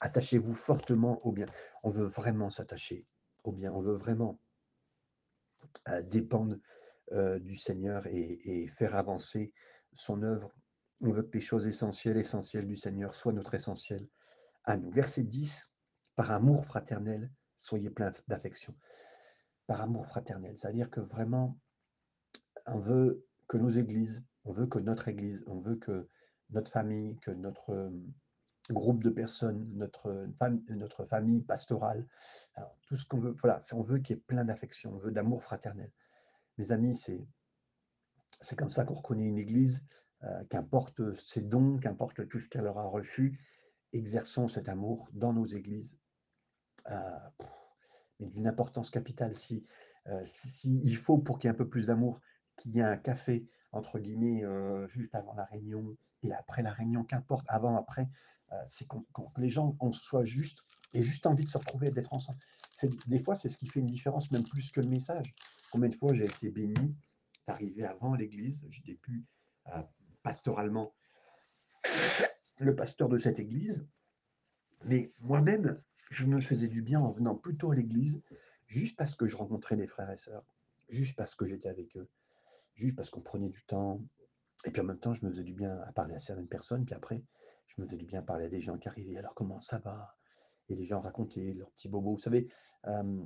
Attachez-vous 0.00 0.54
fortement 0.54 1.24
au 1.26 1.32
bien. 1.32 1.46
On 1.82 1.90
veut 1.90 2.04
vraiment 2.04 2.50
s'attacher 2.50 3.06
au 3.44 3.52
bien. 3.52 3.72
On 3.72 3.82
veut 3.82 3.96
vraiment 3.96 4.40
euh, 5.88 6.02
dépendre 6.02 6.56
euh, 7.12 7.38
du 7.38 7.56
Seigneur 7.56 8.06
et, 8.06 8.62
et 8.62 8.68
faire 8.68 8.94
avancer 8.94 9.52
son 9.92 10.22
œuvre. 10.22 10.52
On 11.00 11.10
veut 11.10 11.22
que 11.22 11.34
les 11.34 11.40
choses 11.40 11.66
essentielles, 11.66 12.16
essentielles 12.16 12.66
du 12.66 12.76
Seigneur 12.76 13.12
soient 13.12 13.32
notre 13.32 13.54
essentiel 13.54 14.08
à 14.64 14.76
nous. 14.76 14.90
Verset 14.90 15.24
10, 15.24 15.70
par 16.16 16.30
amour 16.30 16.64
fraternel, 16.64 17.30
soyez 17.58 17.90
pleins 17.90 18.12
d'affection. 18.28 18.74
Par 19.66 19.80
amour 19.80 20.06
fraternel, 20.06 20.56
c'est-à-dire 20.56 20.90
que 20.90 21.00
vraiment, 21.00 21.58
on 22.66 22.78
veut 22.78 23.26
que 23.48 23.56
nos 23.56 23.70
églises, 23.70 24.26
on 24.44 24.52
veut 24.52 24.66
que 24.66 24.78
notre 24.78 25.08
église, 25.08 25.44
on 25.46 25.58
veut 25.58 25.76
que 25.76 26.08
notre 26.50 26.70
famille, 26.70 27.18
que 27.18 27.30
notre 27.30 27.70
euh, 27.70 27.90
groupe 28.70 29.02
de 29.02 29.10
personnes, 29.10 29.68
notre, 29.74 30.28
notre 30.70 31.04
famille 31.04 31.42
pastorale, 31.42 32.06
tout 32.86 32.96
ce 32.96 33.04
qu'on 33.04 33.20
veut, 33.20 33.34
voilà, 33.40 33.60
on 33.72 33.82
veut 33.82 33.98
qu'il 33.98 34.16
y 34.16 34.18
ait 34.18 34.22
plein 34.22 34.44
d'affection, 34.44 34.94
on 34.94 34.98
veut 34.98 35.12
d'amour 35.12 35.42
fraternel. 35.42 35.92
Mes 36.58 36.72
amis, 36.72 36.94
c'est 36.94 38.56
comme 38.56 38.70
ça 38.70 38.84
qu'on 38.84 38.94
reconnaît 38.94 39.26
une 39.26 39.38
église, 39.38 39.86
euh, 40.24 40.44
qu'importe 40.50 41.14
ses 41.14 41.42
dons, 41.42 41.78
qu'importe 41.78 42.26
tout 42.28 42.40
ce 42.40 42.48
qu'elle 42.48 42.66
aura 42.66 42.84
reçu, 42.84 43.38
exerçons 43.92 44.48
cet 44.48 44.68
amour 44.68 45.08
dans 45.12 45.32
nos 45.32 45.46
églises, 45.46 45.94
euh, 45.94 46.05
mais 48.20 48.28
d'une 48.28 48.46
importance 48.46 48.90
capitale. 48.90 49.34
Si, 49.34 49.64
euh, 50.08 50.22
si, 50.26 50.92
faut 50.94 51.18
pour 51.18 51.38
qu'il 51.38 51.48
y 51.48 51.50
ait 51.50 51.54
un 51.54 51.58
peu 51.58 51.68
plus 51.68 51.86
d'amour, 51.86 52.20
qu'il 52.56 52.74
y 52.74 52.80
ait 52.80 52.82
un 52.82 52.96
café, 52.96 53.46
entre 53.72 53.98
guillemets, 53.98 54.44
euh, 54.44 54.86
juste 54.88 55.14
avant 55.14 55.34
la 55.34 55.44
réunion 55.44 55.96
et 56.22 56.32
après 56.32 56.62
la 56.62 56.72
réunion, 56.72 57.04
qu'importe, 57.04 57.44
avant, 57.48 57.76
après, 57.76 58.08
euh, 58.52 58.56
c'est 58.66 58.86
qu'on- 58.86 59.04
les 59.36 59.50
gens 59.50 59.76
on 59.80 59.92
soit 59.92 60.24
juste, 60.24 60.60
aient 60.94 61.02
juste 61.02 61.26
envie 61.26 61.44
de 61.44 61.48
se 61.48 61.58
retrouver 61.58 61.88
et 61.88 61.90
d'être 61.90 62.12
ensemble. 62.14 62.38
Des 63.06 63.18
fois, 63.18 63.34
c'est 63.34 63.48
ce 63.48 63.58
qui 63.58 63.66
fait 63.66 63.80
une 63.80 63.86
différence, 63.86 64.30
même 64.30 64.44
plus 64.44 64.70
que 64.70 64.80
le 64.80 64.88
message. 64.88 65.34
Combien 65.72 65.88
de 65.88 65.94
fois 65.94 66.12
j'ai 66.12 66.26
été 66.26 66.50
béni 66.50 66.94
d'arriver 67.46 67.84
avant 67.84 68.14
l'église, 68.14 68.66
j'étais 68.68 68.94
plus 68.94 69.24
euh, 69.68 69.82
pastoralement 70.22 70.94
le 72.58 72.74
pasteur 72.74 73.08
de 73.08 73.18
cette 73.18 73.38
église, 73.38 73.86
mais 74.84 75.12
moi-même, 75.20 75.80
je 76.10 76.24
me 76.24 76.40
faisais 76.40 76.68
du 76.68 76.82
bien 76.82 77.00
en 77.00 77.08
venant 77.08 77.34
plus 77.34 77.56
tôt 77.56 77.72
à 77.72 77.74
l'église, 77.74 78.22
juste 78.66 78.96
parce 78.96 79.14
que 79.14 79.26
je 79.26 79.36
rencontrais 79.36 79.76
des 79.76 79.86
frères 79.86 80.10
et 80.10 80.16
sœurs, 80.16 80.44
juste 80.88 81.16
parce 81.16 81.34
que 81.34 81.46
j'étais 81.46 81.68
avec 81.68 81.96
eux, 81.96 82.08
juste 82.74 82.96
parce 82.96 83.10
qu'on 83.10 83.20
prenait 83.20 83.48
du 83.48 83.64
temps. 83.64 84.00
Et 84.64 84.70
puis 84.70 84.80
en 84.80 84.84
même 84.84 84.98
temps, 84.98 85.12
je 85.12 85.24
me 85.24 85.30
faisais 85.30 85.44
du 85.44 85.54
bien 85.54 85.78
à 85.80 85.92
parler 85.92 86.14
à 86.14 86.18
certaines 86.18 86.48
personnes, 86.48 86.84
puis 86.84 86.94
après, 86.94 87.22
je 87.66 87.80
me 87.80 87.86
faisais 87.86 87.98
du 87.98 88.06
bien 88.06 88.20
à 88.20 88.22
parler 88.22 88.46
à 88.46 88.48
des 88.48 88.60
gens 88.60 88.78
qui 88.78 88.88
arrivaient. 88.88 89.16
Alors 89.18 89.34
comment 89.34 89.60
ça 89.60 89.78
va? 89.78 90.16
Et 90.68 90.74
les 90.74 90.84
gens 90.84 91.00
racontaient 91.00 91.52
leurs 91.54 91.70
petits 91.70 91.88
bobos. 91.88 92.14
Vous 92.14 92.18
savez, 92.18 92.48
euh, 92.86 93.22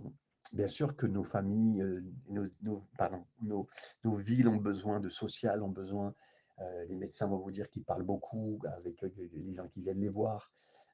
bien 0.52 0.66
sûr 0.66 0.96
que 0.96 1.06
nos 1.06 1.25
familles, 1.25 1.82
euh, 1.82 2.02
nos, 2.28 2.46
nos- 2.62 2.87
pardon, 2.99 3.25
nos, 3.42 3.68
nos 4.04 4.16
villes 4.16 4.49
ont 4.49 4.56
besoin 4.56 5.00
de 5.00 5.08
social, 5.08 5.62
ont 5.62 5.68
besoin. 5.70 6.14
euh, 6.58 6.84
les 6.87 6.96
médecins 6.96 7.28
vont 7.28 7.38
vous 7.38 7.50
dire 7.50 7.70
qu'ils 7.70 7.84
parlent 7.84 8.04
beaucoup 8.04 8.58
avec 8.76 9.00
les 9.02 9.54
gens 9.54 9.68
qui 9.68 9.80
viennent 9.80 10.00
les 10.00 10.10
voir. 10.10 10.52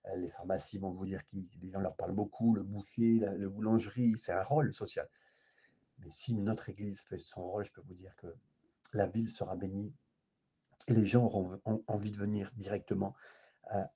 Euh, 0.08 0.16
Les 0.16 0.28
pharmacies 0.28 0.78
vont 0.78 0.90
vous 0.92 1.06
dire 1.06 1.22
que 1.26 1.36
les 1.62 1.70
gens 1.70 1.80
leur 1.80 1.96
parlent 1.96 2.14
beaucoup, 2.14 2.54
le 2.54 2.62
boucher, 2.62 3.18
la, 3.20 3.32
la 3.36 3.48
boulangerie, 3.48 4.14
c'est 4.16 4.32
un 4.32 4.42
rôle 4.42 4.72
social. 4.72 5.08
Mais 5.98 6.10
si 6.10 6.34
notre 6.34 6.68
Église 6.68 7.00
fait 7.00 7.18
son 7.18 7.42
rôle, 7.42 7.64
je 7.64 7.72
peux 7.72 7.82
vous 7.82 7.94
dire 7.94 8.14
que 8.16 8.28
la 8.92 9.06
ville 9.06 9.30
sera 9.30 9.56
bénie 9.56 9.92
et 10.88 10.94
les 10.94 11.04
gens 11.04 11.24
auront 11.24 11.60
en- 11.64 11.82
envie 11.86 12.10
de 12.10 12.18
venir 12.18 12.50
directement 12.56 13.14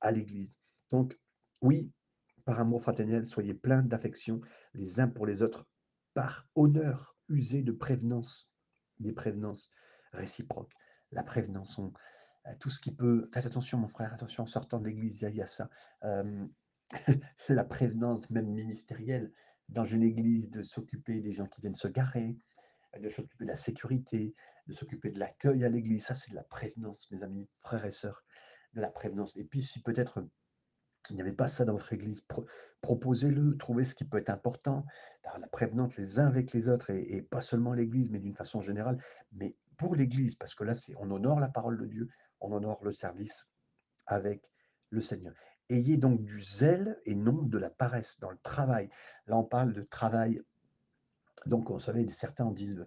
à, 0.00 0.11
l'Église. 0.11 0.59
Donc, 0.90 1.19
oui, 1.61 1.90
Par 2.45 2.59
amour 2.59 2.83
fraternel, 2.83 3.26
soyez 3.26 3.55
pleins 3.55 3.83
d'affection 3.83 4.40
les 4.75 4.99
uns 4.99 5.09
pour 5.09 5.26
les 5.26 5.43
autres, 5.43 5.69
par 6.14 6.49
honneur, 6.57 7.17
usez 7.29 7.62
de 7.62 7.71
prévenance, 7.71 8.52
des 8.99 9.12
prévenances 9.12 9.71
réciproques. 10.12 10.73
La 11.12 11.23
prévenance, 11.23 11.79
on- 11.79 11.93
tout 12.59 12.70
ce 12.70 12.80
qui 12.80 12.94
peut. 12.94 13.28
Faites 13.32 13.47
attention, 13.47 13.78
mon 13.78 13.88
frère, 13.88 14.12
attention, 14.12 14.44
en 14.44 14.47
sortant 14.47 14.78
de 14.78 14.87
l'église, 14.87 15.23
il 15.23 15.37
y 15.37 15.42
a, 15.42 15.47
ça. 15.47 15.68
La 17.49 17.64
prévenance, 17.64 18.30
même 18.30 18.49
ministérielle, 18.49 19.32
dans 19.68 19.85
une 19.85 20.02
église, 20.02 20.50
de 20.50 20.62
s'occuper 20.62 21.20
des 21.20 21.32
gens 21.32 21.47
qui 21.47 21.61
viennent 21.61 21.75
se 21.75 21.88
garer, 21.88 22.37
de 22.99 23.09
s'occuper 23.09 23.44
de 23.44 23.49
la 23.50 23.56
sécurité, 23.56 24.35
de 24.66 24.75
s'occuper 24.75 25.11
de 25.11 25.18
l'accueil 25.18 25.64
à 25.64 25.68
l'église. 25.68 26.06
Ça, 26.06 26.14
c'est 26.14 26.30
de 26.30 26.37
la 26.37 26.42
prévenance, 26.42 27.11
mes 27.12 27.23
amis, 27.23 27.47
frères 27.50 27.85
et 27.85 27.92
sœurs, 27.92 28.25
de 28.75 28.80
la 28.80 28.90
prévenance. 28.90 29.37
Et 29.37 29.44
puis, 29.44 29.62
si 29.62 29.82
peut-être 29.82 30.26
il 31.09 31.16
n'y 31.16 31.23
avait 31.23 31.32
pas 31.32 31.49
ça 31.49 31.64
dans 31.64 31.73
votre 31.73 31.92
église, 31.92 32.20
pro- 32.20 32.47
proposez-le, 32.82 33.56
trouvez 33.56 33.85
ce 33.85 33.94
qui 33.94 34.04
peut 34.04 34.18
être 34.18 34.30
important, 34.30 34.85
la 35.25 35.49
prévenante 35.49 35.97
les 35.97 36.18
uns 36.18 36.26
avec 36.26 36.52
les 36.52 36.68
autres, 36.68 36.90
et, 36.90 37.16
et 37.16 37.23
pas 37.23 37.40
seulement 37.40 37.73
l'église, 37.73 38.11
mais 38.11 38.18
d'une 38.18 38.35
façon 38.35 38.61
générale, 38.61 39.02
mais 39.32 39.56
pour 39.76 39.94
l'église, 39.97 40.37
parce 40.37 40.54
que 40.54 40.62
là, 40.64 40.73
on 40.99 41.11
honore 41.11 41.40
la 41.40 41.49
parole 41.49 41.78
de 41.78 41.87
Dieu, 41.87 42.09
on 42.40 42.52
honore 42.52 42.82
le 42.85 42.92
service 42.92 43.49
avec 44.06 44.50
le 44.90 45.00
Seigneur. 45.00 45.35
Ayez 45.68 45.97
donc 45.97 46.25
du 46.25 46.42
zèle 46.42 47.00
et 47.04 47.14
non 47.14 47.42
de 47.42 47.59
la 47.59 47.70
paresse 47.70 48.18
dans 48.20 48.30
le 48.30 48.38
travail. 48.38 48.88
Là, 49.26 49.37
on 49.37 49.44
parle 49.44 49.73
de 49.73 49.82
travail 49.82 50.42
donc, 51.47 51.70
vous 51.70 51.78
savez, 51.78 52.06
certains 52.09 52.50
disent, 52.50 52.87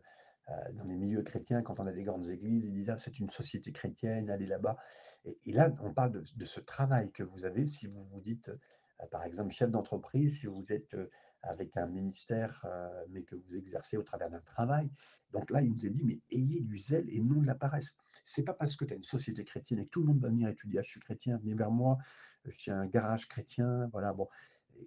euh, 0.50 0.72
dans 0.74 0.84
les 0.84 0.96
milieux 0.96 1.24
chrétiens, 1.24 1.62
quand 1.62 1.80
on 1.80 1.88
a 1.88 1.92
des 1.92 2.04
grandes 2.04 2.30
églises, 2.30 2.66
ils 2.66 2.74
disent, 2.74 2.90
ah, 2.90 2.98
c'est 2.98 3.20
une 3.20 3.30
société 3.30 3.72
chrétienne, 3.72 4.30
allez 4.30 4.46
là-bas. 4.46 4.78
Et, 5.26 5.54
là, 5.54 5.72
on 5.82 5.94
parle 5.94 6.12
de, 6.12 6.24
de 6.36 6.46
ce 6.46 6.60
travail 6.60 7.12
que 7.12 7.24
vous 7.24 7.46
avez 7.46 7.66
si 7.66 7.88
vous 7.88 8.04
vous 8.06 8.22
dites, 8.22 8.50
euh, 8.50 9.08
par 9.12 9.24
exemple, 9.24 9.52
chef 9.52 9.72
d'entreprise, 9.72 10.40
si 10.40 10.48
vous 10.48 10.66
êtes 10.70 10.94
euh, 10.94 11.10
avec 11.44 11.76
un 11.78 11.88
ministère, 11.88 12.66
euh, 12.66 13.06
mais 13.10 13.24
que 13.24 13.36
vous 13.36 13.56
exercez 13.56 13.98
au 13.98 14.04
travers 14.04 14.30
d'un 14.30 14.40
travail. 14.40 14.90
Donc 15.32 15.50
là, 15.52 15.62
il 15.62 15.72
nous 15.72 15.86
est 15.86 15.90
dit, 15.90 16.04
mais 16.04 16.20
ayez 16.32 16.62
du 16.62 16.78
zèle 16.78 17.06
et 17.10 17.20
non 17.20 17.42
de 17.42 17.48
la 17.48 17.56
paresse. 17.56 17.96
C'est 18.24 18.44
pas 18.44 18.54
parce 18.54 18.76
que 18.76 18.86
tu 18.86 18.94
as 18.94 18.96
une 18.96 19.04
société 19.04 19.44
chrétienne 19.44 19.80
et 19.80 19.86
que 19.86 19.90
tout 19.90 20.02
le 20.02 20.08
monde 20.08 20.20
va 20.20 20.30
venir 20.30 20.48
étudier, 20.48 20.80
ah, 20.80 20.84
je 20.84 20.92
suis 20.92 21.00
chrétien, 21.00 21.38
venez 21.38 21.56
vers 21.56 21.72
moi, 21.72 21.98
je 22.46 22.52
suis 22.52 22.72
un 22.72 22.86
garage 22.86 23.28
chrétien, 23.28 23.90
voilà, 23.92 24.14
bon. 24.14 24.28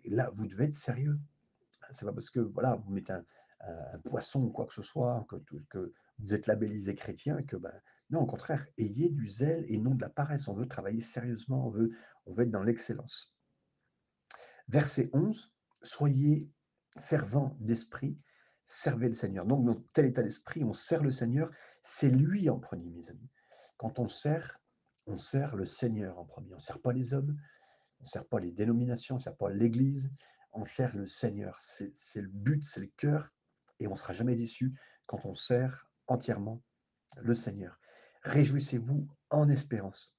Là, 0.04 0.28
vous 0.32 0.46
devez 0.46 0.64
être 0.64 0.74
sérieux. 0.74 1.18
C'est 1.92 2.04
pas 2.04 2.12
parce 2.12 2.30
que 2.30 2.40
voilà, 2.40 2.74
vous 2.74 2.92
mettez 2.92 3.12
un, 3.12 3.24
poisson 4.04 4.42
ou 4.42 4.50
quoi 4.50 4.66
que 4.66 4.74
ce 4.74 4.82
soit, 4.82 5.26
que 5.70 5.92
vous 6.18 6.34
êtes 6.34 6.46
labellisé 6.46 6.94
chrétien, 6.94 7.42
que 7.42 7.56
ben, 7.56 7.72
non, 8.10 8.20
au 8.20 8.26
contraire, 8.26 8.66
ayez 8.78 9.08
du 9.08 9.26
zèle 9.26 9.64
et 9.68 9.78
non 9.78 9.94
de 9.94 10.00
la 10.00 10.08
paresse. 10.08 10.46
On 10.48 10.54
veut 10.54 10.68
travailler 10.68 11.00
sérieusement, 11.00 11.66
on 11.66 11.70
veut, 11.70 11.90
on 12.26 12.34
veut 12.34 12.44
être 12.44 12.50
dans 12.50 12.62
l'excellence. 12.62 13.36
Verset 14.68 15.10
11, 15.12 15.55
soyez 15.82 16.50
fervents 17.00 17.56
d'esprit, 17.60 18.18
servez 18.66 19.08
le 19.08 19.14
Seigneur. 19.14 19.46
Donc, 19.46 19.64
dans 19.64 19.80
tel 19.92 20.06
état 20.06 20.22
d'esprit, 20.22 20.64
on 20.64 20.72
sert 20.72 21.02
le 21.02 21.10
Seigneur, 21.10 21.50
c'est 21.82 22.10
lui 22.10 22.48
en 22.50 22.58
premier, 22.58 22.90
mes 22.90 23.08
amis. 23.10 23.32
Quand 23.76 23.98
on 23.98 24.08
sert, 24.08 24.60
on 25.06 25.18
sert 25.18 25.56
le 25.56 25.66
Seigneur 25.66 26.18
en 26.18 26.24
premier. 26.24 26.52
On 26.52 26.56
ne 26.56 26.60
sert 26.60 26.80
pas 26.80 26.92
les 26.92 27.14
hommes, 27.14 27.36
on 28.00 28.04
ne 28.04 28.08
sert 28.08 28.26
pas 28.26 28.40
les 28.40 28.50
dénominations, 28.50 29.16
on 29.16 29.18
ne 29.18 29.22
sert 29.22 29.36
pas 29.36 29.50
l'Église, 29.50 30.12
on 30.52 30.64
sert 30.64 30.96
le 30.96 31.06
Seigneur. 31.06 31.60
C'est 31.60 31.94
c'est 31.94 32.20
le 32.20 32.28
but, 32.28 32.64
c'est 32.64 32.80
le 32.80 32.90
cœur, 32.96 33.30
et 33.78 33.86
on 33.86 33.92
ne 33.92 33.96
sera 33.96 34.12
jamais 34.12 34.36
déçu 34.36 34.74
quand 35.06 35.24
on 35.24 35.34
sert 35.34 35.88
entièrement 36.06 36.62
le 37.18 37.34
Seigneur. 37.34 37.78
Réjouissez-vous 38.22 39.06
en 39.30 39.48
espérance. 39.48 40.16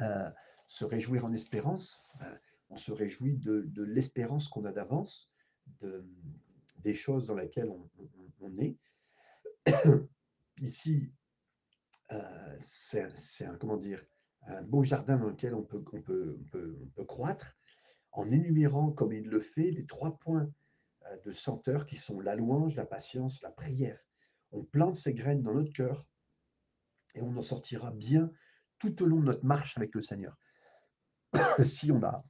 Euh, 0.00 0.30
se 0.66 0.84
réjouir 0.84 1.24
en 1.24 1.32
espérance, 1.32 2.04
euh, 2.22 2.36
on 2.70 2.76
se 2.76 2.92
réjouit 2.92 3.36
de, 3.36 3.82
l'espérance 3.82 4.48
qu'on 4.48 4.64
a 4.64 4.72
d'avance, 4.72 5.32
de, 5.80 6.06
des 6.78 6.94
choses 6.94 7.26
dans 7.26 7.34
lesquelles 7.34 7.70
on, 8.40 8.58
est. 8.58 8.76
Ici, 10.62 11.12
euh, 12.12 12.54
c'est 12.58 13.44
un, 13.44 13.56
comment 13.56 13.76
dire, 13.76 14.04
un 14.46 14.62
beau 14.62 14.82
jardin 14.82 15.18
dans 15.18 15.30
lequel 15.30 15.54
on 15.54 15.62
peut, 15.62 15.84
on 15.92 16.00
peut, 16.00 17.04
croître 17.06 17.56
en 18.12 18.30
énumérant, 18.30 18.90
comme 18.90 19.12
il 19.12 19.28
le 19.28 19.40
fait, 19.40 19.70
les 19.70 19.86
trois 19.86 20.18
points 20.18 20.50
euh, 21.06 21.16
de 21.24 21.32
senteur 21.32 21.86
qui 21.86 21.96
sont 21.96 22.20
la 22.20 22.34
louange, 22.34 22.74
la 22.76 22.86
patience, 22.86 23.42
la 23.42 23.50
prière. 23.50 23.98
On 24.52 24.64
plante 24.64 24.94
ces 24.94 25.14
graines 25.14 25.42
dans 25.42 25.54
notre 25.54 25.72
cœur 25.72 26.06
et 27.14 27.22
on 27.22 27.36
en 27.36 27.42
sortira 27.42 27.90
bien 27.90 28.32
tout 28.78 29.02
au 29.02 29.06
long 29.06 29.20
de 29.20 29.26
notre 29.26 29.44
marche 29.44 29.76
avec 29.76 29.94
le 29.94 30.00
Seigneur. 30.00 30.36
Si 31.62 31.92
on 31.92 32.02
a 32.02 32.24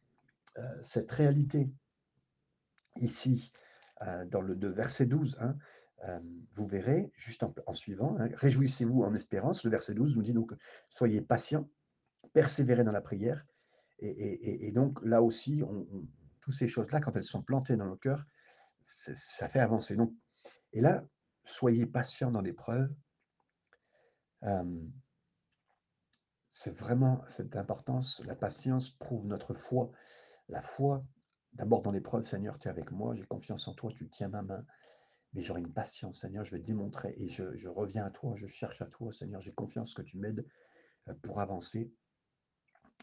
cette 0.83 1.11
réalité 1.11 1.71
ici, 2.97 3.53
euh, 4.03 4.25
dans 4.27 4.41
le 4.41 4.69
verset 4.69 5.07
12, 5.07 5.37
hein, 5.41 5.57
euh, 6.09 6.19
vous 6.55 6.67
verrez, 6.67 7.13
juste 7.15 7.43
en, 7.43 7.75
suivant, 7.75 8.17
hein, 8.19 8.29
réjouissez-vous 8.35 9.03
en 9.03 9.15
espérance. 9.15 9.65
Le 9.65 9.71
verset 9.71 9.95
12 9.95 10.17
nous 10.17 10.23
dit 10.23 10.33
donc, 10.33 10.53
soyez 10.89 11.21
patients, 11.21 11.69
persévérez 12.33 12.85
dans 12.85 12.93
la 12.93 13.03
prière. 13.03 13.45
Et, 14.03 14.73
donc 14.73 14.99
là 15.05 15.23
aussi, 15.23 15.63
toutes 16.41 16.55
ces 16.55 16.69
choses-là, 16.69 17.01
quand 17.01 17.17
elles 17.17 17.23
sont 17.23 17.43
plantées 17.43 17.77
dans 17.77 17.85
nos 17.85 17.97
cœurs, 17.97 18.25
ça 18.87 19.47
fait 19.47 19.61
avancer. 19.61 19.95
Donc, 19.95 20.15
et 20.73 20.81
là, 20.81 21.05
soyez 21.45 21.85
patients 21.85 22.31
dans 22.31 22.41
l'épreuve. 22.41 22.89
Euh, 24.45 24.81
c'est 26.49 26.75
vraiment 26.75 27.21
cette 27.29 27.57
importance. 27.57 28.23
La 28.25 28.35
patience 28.35 28.91
prouve 28.91 29.27
notre 29.27 29.53
foi. 29.53 29.91
La 30.51 30.63
foi, 30.63 31.05
d'abord 31.53 31.81
dans 31.81 31.93
l'épreuve, 31.93 32.25
Seigneur, 32.25 32.59
tu 32.59 32.67
es 32.67 32.71
avec 32.71 32.91
moi, 32.91 33.15
j'ai 33.15 33.25
confiance 33.25 33.69
en 33.69 33.75
toi, 33.75 33.93
tu 33.95 34.09
tiens 34.09 34.29
ma 34.29 34.43
main. 34.43 34.67
Mais 35.33 35.43
j'aurai 35.43 35.61
une 35.61 35.73
patience, 35.73 36.23
Seigneur, 36.23 36.45
je 36.45 36.57
vais 36.57 36.61
démontrer 36.61 37.15
et 37.17 37.29
je, 37.29 37.69
reviens 37.69 38.05
à 38.05 38.11
toi, 38.11 38.35
je 38.35 38.49
cherche 38.49 38.83
à 38.83 38.87
toi, 38.87 39.13
Seigneur, 39.13 39.41
j'ai 39.41 39.53
confiance 39.53 39.95
que 39.95 40.03
tu 40.03 40.19
m'aides 40.19 40.45
euh, 41.09 41.15
pour 41.23 41.41
avancer. 41.41 41.93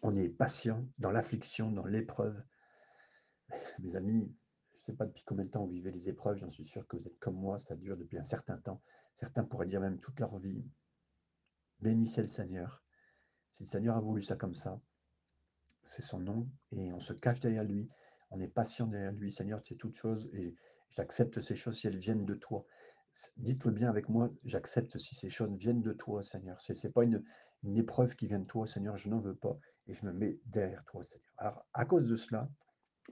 On 0.03 0.17
est 0.17 0.27
patient 0.27 0.85
dans 0.97 1.09
l'affliction, 1.09 1.71
dans 1.71 1.85
l'épreuve. 1.85 2.43
Mes 3.79 3.95
amis, 3.95 4.29
je 4.73 4.79
ne 4.79 4.81
sais 4.81 4.93
pas 4.93 5.05
depuis 5.05 5.23
combien 5.23 5.45
de 5.45 5.49
temps 5.49 5.63
vous 5.63 5.71
vivez 5.71 5.91
les 5.91 6.09
épreuves, 6.09 6.37
j'en 6.39 6.49
suis 6.49 6.65
sûr 6.65 6.85
que 6.85 6.97
vous 6.97 7.07
êtes 7.07 7.17
comme 7.17 7.37
moi, 7.37 7.57
ça 7.59 7.77
dure 7.77 7.95
depuis 7.95 8.17
un 8.17 8.23
certain 8.23 8.57
temps. 8.57 8.81
Certains 9.13 9.45
pourraient 9.45 9.67
dire 9.67 9.79
même 9.79 10.01
toute 10.01 10.19
leur 10.19 10.37
vie. 10.37 10.65
Bénissez 11.79 12.21
le 12.21 12.27
Seigneur. 12.27 12.83
Si 13.49 13.63
le 13.63 13.67
Seigneur 13.67 13.95
a 13.95 14.01
voulu 14.01 14.21
ça 14.21 14.35
comme 14.35 14.53
ça, 14.53 14.81
c'est 15.87 16.01
son 16.01 16.19
nom 16.19 16.49
et 16.71 16.91
on 16.93 16.99
se 16.99 17.13
cache 17.13 17.39
derrière 17.39 17.63
lui. 17.63 17.89
On 18.29 18.39
est 18.39 18.47
patient 18.47 18.87
derrière 18.87 19.13
lui. 19.13 19.31
Seigneur, 19.31 19.61
tu 19.61 19.73
es 19.73 19.77
toute 19.77 19.95
chose 19.95 20.29
et 20.33 20.55
j'accepte 20.89 21.39
ces 21.39 21.55
choses 21.55 21.77
si 21.77 21.87
elles 21.87 21.97
viennent 21.97 22.25
de 22.25 22.35
toi. 22.35 22.65
Dites-le 23.37 23.71
bien 23.71 23.89
avec 23.89 24.09
moi, 24.09 24.29
j'accepte 24.43 24.97
si 24.97 25.15
ces 25.15 25.29
choses 25.29 25.55
viennent 25.57 25.81
de 25.81 25.93
toi, 25.93 26.21
Seigneur. 26.21 26.59
Ce 26.59 26.73
n'est 26.73 26.91
pas 26.91 27.03
une, 27.03 27.23
une 27.63 27.77
épreuve 27.77 28.15
qui 28.15 28.27
vient 28.27 28.39
de 28.39 28.45
toi, 28.45 28.67
Seigneur, 28.67 28.97
je 28.97 29.09
n'en 29.09 29.19
veux 29.19 29.35
pas 29.35 29.57
et 29.87 29.93
je 29.93 30.05
me 30.05 30.11
mets 30.11 30.39
derrière 30.45 30.83
toi, 30.85 31.03
Seigneur. 31.03 31.33
Alors, 31.37 31.65
à 31.73 31.85
cause 31.85 32.07
de 32.07 32.15
cela, 32.15 32.49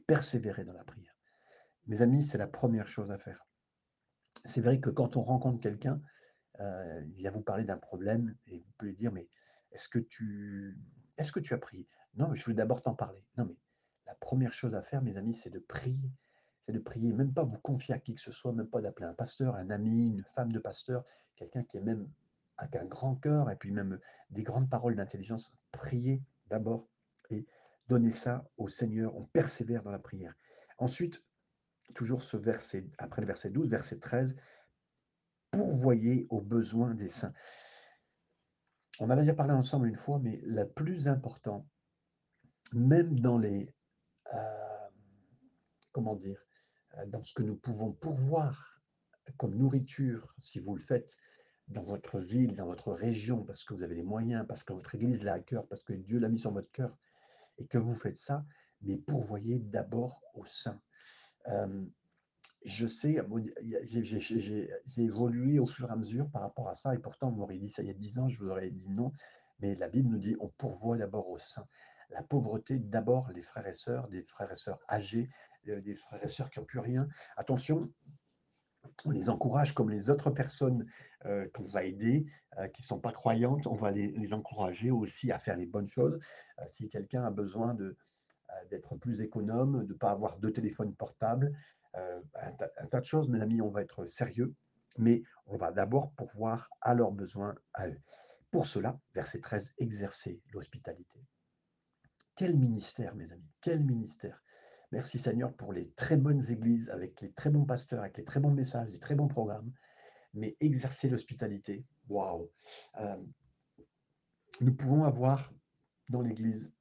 persévérer 0.05 0.65
dans 0.65 0.74
la 0.74 0.84
prière. 0.84 1.15
Mes 1.88 2.01
amis, 2.01 2.24
c'est 2.24 2.38
la 2.38 2.48
première 2.48 2.88
chose 2.88 3.12
à 3.12 3.17
faire. 3.17 3.46
C'est 4.44 4.62
vrai 4.62 4.79
que 4.79 4.89
quand 4.89 5.15
on 5.15 5.22
rencontre 5.22 5.62
quelqu'un, 5.62 6.01
euh, 6.60 7.01
il 7.08 7.15
vient 7.15 7.32
vous 7.32 7.41
parler 7.41 7.63
d'un 7.63 7.77
problème 7.77 8.36
et 8.48 8.60
vous 8.60 8.72
pouvez 8.77 8.94
dire, 8.94 9.12
mais 9.12 9.29
est-ce 9.72 9.89
que 9.89 10.00
tu, 10.00 10.77
est-ce 11.17 11.31
que 11.31 11.39
tu 11.39 11.53
as 11.53 11.57
prié? 11.57 11.88
Non, 12.15 12.29
mais 12.29 12.36
je 12.36 12.43
voulais 12.43 12.55
d'abord 12.55 12.81
t'en 12.81 12.93
parler. 12.93 13.22
Non, 13.38 13.45
mais 13.45 13.55
la 14.05 14.15
première 14.15 14.53
chose 14.53 14.75
à 14.75 14.81
faire, 14.81 15.01
mes 15.01 15.17
amis, 15.17 15.36
c'est 15.36 15.50
de 15.50 15.60
prier. 15.60 16.12
C'est 16.60 16.72
de 16.72 16.79
prier, 16.79 17.13
même 17.13 17.34
pas 17.34 17.43
vous 17.43 17.60
confier 17.60 17.93
à 17.93 18.00
qui 18.00 18.15
que 18.15 18.22
ce 18.22 18.31
soit, 18.31 18.51
même 18.51 18.67
pas 18.67 18.81
d'appeler 18.81 19.05
un 19.05 19.13
pasteur, 19.13 19.55
un 19.55 19.69
ami, 19.69 20.10
une 20.10 20.24
femme 20.24 20.51
de 20.51 20.60
pasteur, 20.60 21.03
quelqu'un 21.36 21.63
qui 21.63 21.77
est 21.77 21.81
même 21.81 22.10
avec 22.57 22.75
un 22.75 22.86
grand 22.86 23.15
cœur 23.15 23.51
et 23.51 23.55
puis 23.55 23.72
même 23.72 24.00
des 24.29 24.43
grandes 24.43 24.69
paroles 24.69 24.95
d'intelligence. 24.95 25.53
Priez 25.72 26.24
d'abord 26.48 26.88
et 27.29 27.45
donnez 27.88 28.12
ça 28.12 28.50
au 28.57 28.67
Seigneur. 28.67 29.15
On 29.15 29.25
persévère 29.25 29.84
dans 29.84 29.91
la 29.91 30.00
prière. 30.00 30.34
Ensuite, 30.77 31.24
toujours 31.93 32.24
ce 32.24 32.38
verset, 32.38 32.89
après 32.98 33.22
le 33.22 33.27
verset 33.27 33.50
12, 33.50 33.69
verset 33.69 34.00
13, 34.00 34.36
pourvoyez 35.51 36.27
aux 36.29 36.41
besoins 36.41 36.95
des 36.95 37.10
saints. 37.10 37.34
On 39.00 39.06
en 39.06 39.10
a 39.12 39.16
déjà 39.16 39.34
parlé 39.34 39.54
ensemble 39.54 39.88
une 39.88 39.98
fois, 39.98 40.20
mais 40.20 40.40
le 40.44 40.68
plus 40.68 41.08
important, 41.08 41.68
même 42.74 43.20
dans 43.20 43.38
les, 43.38 43.74
euh, 44.34 44.90
comment 45.92 46.16
dire, 46.16 46.40
euh, 46.98 47.06
dans 47.08 47.24
ce 47.24 47.34
que 47.34 47.44
nous 47.44 47.58
pouvons 47.58 47.92
pourvoir 47.92 48.82
comme 49.38 49.56
nourriture, 49.56 50.36
si 50.40 50.60
vous 50.60 50.75
le 50.75 50.82
faites 50.82 51.18
dans 51.68 51.84
votre 51.84 52.20
ville, 52.20 52.56
dans 52.56 52.68
votre 52.68 52.92
région, 52.92 53.44
parce 53.44 53.64
que 53.64 53.74
vous 53.74 53.84
avez 53.84 53.96
les 53.96 54.04
moyens, 54.04 54.46
parce 54.48 54.64
que 54.64 54.72
votre 54.72 54.94
église 54.96 55.24
l'a 55.24 55.34
à 55.34 55.40
cœur, 55.40 55.68
parce 55.68 55.84
que 55.84 55.94
Dieu 55.94 56.20
l'a 56.20 56.30
mis 56.30 56.38
sur 56.38 56.52
votre 56.52 56.72
cœur, 56.72 56.96
et 57.58 57.66
que 57.66 57.78
vous 57.78 57.96
faites 57.96 58.18
ça, 58.18 58.46
mais 58.82 58.98
pourvoyez 58.98 59.60
d'abord 59.60 60.22
aux 60.36 60.46
saints. 60.46 60.82
Euh, 61.48 61.86
je 62.65 62.88
sais, 62.88 63.24
j'ai 63.63 64.69
évolué 64.98 65.60
au 65.60 65.65
fur 65.65 65.88
et 65.88 65.91
à 65.91 65.95
mesure 65.95 66.29
par 66.29 66.41
rapport 66.41 66.67
à 66.67 66.74
ça, 66.74 66.95
et 66.95 66.98
pourtant, 66.98 67.29
vous 67.29 67.38
m'auriez 67.38 67.60
dit 67.60 67.69
ça 67.69 67.84
il 67.84 67.88
y 67.88 67.91
a 67.91 67.93
10 67.93 68.19
ans, 68.19 68.27
je 68.27 68.43
vous 68.43 68.50
aurais 68.50 68.72
dit 68.72 68.89
non, 68.89 69.12
mais 69.60 69.75
la 69.75 69.88
Bible 69.88 70.10
nous 70.10 70.17
dit 70.17 70.36
on 70.39 70.50
pourvoit 70.50 70.98
d'abord 70.98 71.29
aux 71.29 71.38
saints. 71.38 71.67
la 72.10 72.24
pauvreté, 72.24 72.79
d'abord 72.79 73.31
les 73.34 73.43
frères 73.43 73.67
et 73.67 73.74
sœurs, 73.74 74.07
des 74.10 74.24
frères 74.24 74.51
et 74.51 74.55
sœurs 74.55 74.79
âgés, 74.89 75.29
euh, 75.67 75.79
des 75.81 75.95
frères 75.95 76.24
et 76.24 76.29
sœurs 76.29 76.50
qui 76.50 76.60
n'ont 76.60 76.65
plus 76.65 76.79
rien. 76.79 77.07
Attention, 77.38 77.81
on 79.05 79.12
les 79.12 79.29
encourage 79.29 79.74
comme 79.74 79.89
les 79.89 80.10
autres 80.10 80.31
personnes 80.31 80.86
euh, 81.25 81.48
qu'on 81.53 81.65
va 81.65 81.84
aider, 81.84 82.25
euh, 82.57 82.67
qui 82.67 82.81
ne 82.81 82.86
sont 82.86 83.00
pas 83.00 83.12
croyantes, 83.12 83.67
on 83.67 83.75
va 83.75 83.91
les, 83.91 84.34
encourager 84.34 84.91
aussi 84.91 85.31
à 85.31 85.39
faire 85.39 85.55
les 85.55 85.65
bonnes 85.67 85.88
choses. 85.88 86.19
Si 86.69 86.89
quelqu'un 86.89 87.24
a 87.24 87.31
besoin 87.31 87.75
d'être 88.69 88.95
plus 88.95 89.22
économe, 89.22 89.86
de 89.86 89.93
ne 89.93 89.98
pas 89.98 90.12
avoir 90.12 90.38
deux 90.39 90.53
téléphones 90.53 90.95
portables, 90.95 91.55
un, 91.96 92.22
un, 92.78 92.88
tas 92.88 93.00
de 93.00 93.06
choses, 93.06 93.30
mes 93.30 93.42
amis, 93.42 93.62
on 93.62 93.70
va 93.70 93.82
être 93.82 94.06
sérieux, 94.06 94.54
mais 94.98 95.24
on 95.46 95.58
va 95.58 95.72
d'abord 95.72 96.12
pourvoir 96.14 96.70
à 96.82 96.94
leurs 96.94 97.12
besoins 97.12 97.56
à 97.74 97.88
eux. 97.88 98.00
Pour 98.52 98.68
cela, 98.68 99.00
verset 99.14 99.42
13, 99.42 99.74
exercer 99.80 100.42
l'hospitalité. 100.54 101.25
Quel 102.36 102.58
ministère, 102.58 103.16
mes 103.16 103.32
amis, 103.32 103.50
quel 103.62 103.84
ministère 103.84 104.42
Merci 104.92 105.18
Seigneur 105.18 105.54
pour 105.54 105.74
les 105.74 105.90
très 105.92 106.16
bonnes 106.16 106.42
églises, 106.52 106.90
avec 106.90 107.20
les 107.20 107.34
très 107.34 107.50
bons 107.50 107.66
pasteurs, 107.66 108.02
avec 108.02 108.18
les 108.18 108.24
très 108.24 108.40
bons 108.40 108.52
messages, 108.52 108.90
les 108.90 109.00
très 109.00 109.16
bons 109.16 109.28
programmes. 109.28 109.74
Mais 110.34 110.56
exercer 110.62 111.10
l'hospitalité, 111.10 111.86
waouh 112.08 112.50
euh, 113.00 113.18
Nous 114.62 114.74
pouvons 114.74 115.04
avoir 115.04 115.54
dans 116.08 116.22
l'église 116.22 116.72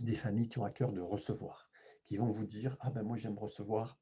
des 0.00 0.14
familles 0.14 0.48
qui 0.48 0.58
ont 0.58 0.64
à 0.64 0.70
cœur 0.70 0.92
de 0.92 1.00
recevoir, 1.02 1.70
qui 2.06 2.16
vont 2.16 2.30
vous 2.30 2.46
dire 2.46 2.78
Ah 2.80 2.90
ben 2.90 3.02
moi 3.02 3.18
j'aime 3.18 3.38
recevoir. 3.38 3.99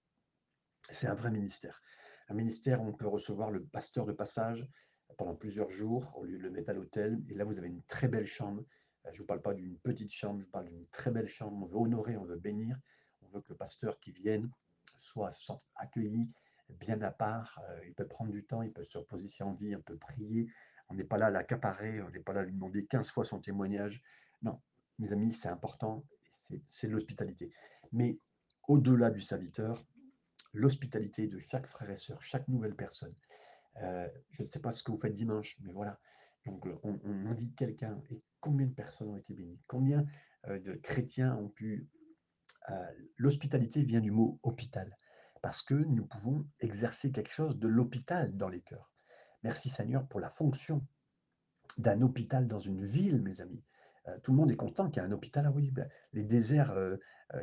C'est 0.90 1.07
un 1.07 1.14
vrai 1.14 1.30
ministère. 1.30 1.83
Un 2.28 2.35
ministère 2.35 2.83
où 2.83 2.88
on 2.88 2.92
peut 2.92 3.07
recevoir 3.07 3.50
le 3.50 3.64
pasteur 3.64 4.07
de 4.07 4.12
passage 4.12 4.66
pendant 5.16 5.35
plusieurs 5.35 5.71
jours 5.71 6.25
de 6.26 6.37
le 6.37 6.50
mettre 6.50 6.71
à 6.71 6.73
l'hôtel. 6.73 7.23
Et 7.28 7.35
là, 7.35 7.45
vous 7.45 7.59
avez 7.59 7.68
une 7.68 7.83
très 7.83 8.09
belle 8.09 8.26
chambre. 8.26 8.64
Je 9.04 9.12
ne 9.12 9.18
vous 9.18 9.25
parle 9.25 9.42
pas 9.42 9.54
d'une 9.54 9.78
petite 9.78 10.12
chambre, 10.12 10.40
je 10.40 10.45
vous 10.45 10.50
parle 10.50 10.68
d'une 10.68 10.87
très 10.88 11.11
belle 11.11 11.28
chambre. 11.28 11.57
On 11.62 11.66
veut 11.66 11.76
honorer, 11.76 12.16
on 12.16 12.25
veut 12.25 12.37
bénir. 12.37 12.76
On 13.23 13.28
veut 13.28 13.40
que 13.40 13.50
le 13.50 13.57
pasteur 13.57 13.99
qui 14.00 14.12
vienne 14.12 14.50
soit 14.99 15.30
se 15.30 15.42
sente 15.42 15.62
accueilli, 15.76 16.30
bien 16.68 17.00
à 17.02 17.11
part. 17.11 17.61
Euh, 17.68 17.80
il 17.87 17.95
peut 17.95 18.07
prendre 18.07 18.33
du 18.33 18.45
temps, 18.45 18.62
il 18.62 18.73
peut 18.73 18.85
se 18.85 18.99
reposer 18.99 19.28
en 19.40 19.54
vie, 19.54 19.75
on 19.76 19.83
peut 19.83 19.97
prier. 19.97 20.50
On 20.88 20.95
n'est 20.95 21.04
pas 21.04 21.18
là 21.18 21.26
à 21.26 21.30
l'accaparer, 21.30 22.02
on 22.02 22.11
n'est 22.11 22.21
pas 22.21 22.33
là 22.33 22.40
à 22.40 22.45
lui 22.45 22.52
demander 22.52 22.87
15 22.87 23.11
fois 23.11 23.25
son 23.25 23.40
témoignage. 23.40 24.02
Non, 24.42 24.61
mes 24.99 25.12
amis, 25.12 25.33
c'est 25.33 25.49
important, 25.49 26.04
c'est 26.66 26.88
l'hospitalité. 26.88 27.52
Mais 27.92 28.18
au-delà 28.66 29.11
du 29.11 29.21
serviteur, 29.21 29.85
l'hospitalité 30.52 31.26
de 31.26 31.38
chaque 31.38 31.67
frère 31.67 31.90
et 31.90 31.97
sœur, 31.97 32.23
chaque 32.23 32.49
nouvelle 32.49 32.75
personne. 32.75 33.14
Euh, 33.83 34.09
je 34.31 34.43
ne 34.43 34.49
sais 34.49 34.61
pas 34.61 34.73
ce 34.73 34.83
que 34.83 34.90
vous 34.90 34.99
faites 34.99 35.14
dimanche, 35.14 35.57
mais 35.61 35.73
voilà. 35.73 36.00
Donc, 36.47 36.67
on, 36.83 36.99
on 37.05 37.26
invite 37.26 37.55
quelqu'un 37.57 38.00
et 38.11 38.23
combien 38.40 38.67
de 38.67 38.73
personnes 38.73 39.11
ont 39.11 39.17
été 39.17 39.35
bénies? 39.35 39.61
Combien 39.67 40.07
euh, 40.47 40.59
de 40.59 40.75
chrétiens 40.75 41.37
ont 41.37 41.49
pu 41.49 41.88
euh, 42.71 42.75
l'hospitalité 43.17 43.83
vient 43.83 44.00
du 44.00 44.11
mot 44.11 44.38
hôpital, 44.43 44.97
parce 45.43 45.62
que 45.62 45.75
nous 45.75 46.07
pouvons 46.07 46.47
exercer 46.61 47.12
quelque 47.12 47.33
chose 47.33 47.59
de 47.59 47.69
l'hôpital 47.69 48.37
dans 48.37 48.49
les 48.49 48.61
cœurs. 48.61 48.93
Merci 49.43 49.69
Seigneur 49.69 50.07
pour 50.07 50.21
la 50.21 50.31
fonction 50.31 50.87
d'un 51.76 52.02
hôpital 52.02 52.47
dans 52.47 52.59
une 52.59 52.85
ville, 52.85 53.23
mes 53.23 53.40
amis. 53.40 53.64
Euh, 54.09 54.19
tout 54.21 54.33
le 54.33 54.37
monde 54.37 54.50
est 54.50 54.57
content 54.57 54.90
qu'il 54.90 55.02
y 55.02 55.05
ait 55.05 55.09
un 55.09 55.12
hôpital. 55.12 55.47
Ah 55.47 55.52
oui, 55.52 55.71
ben, 55.71 55.88
les 56.12 56.25
déserts 56.25 56.73
euh, 56.73 56.97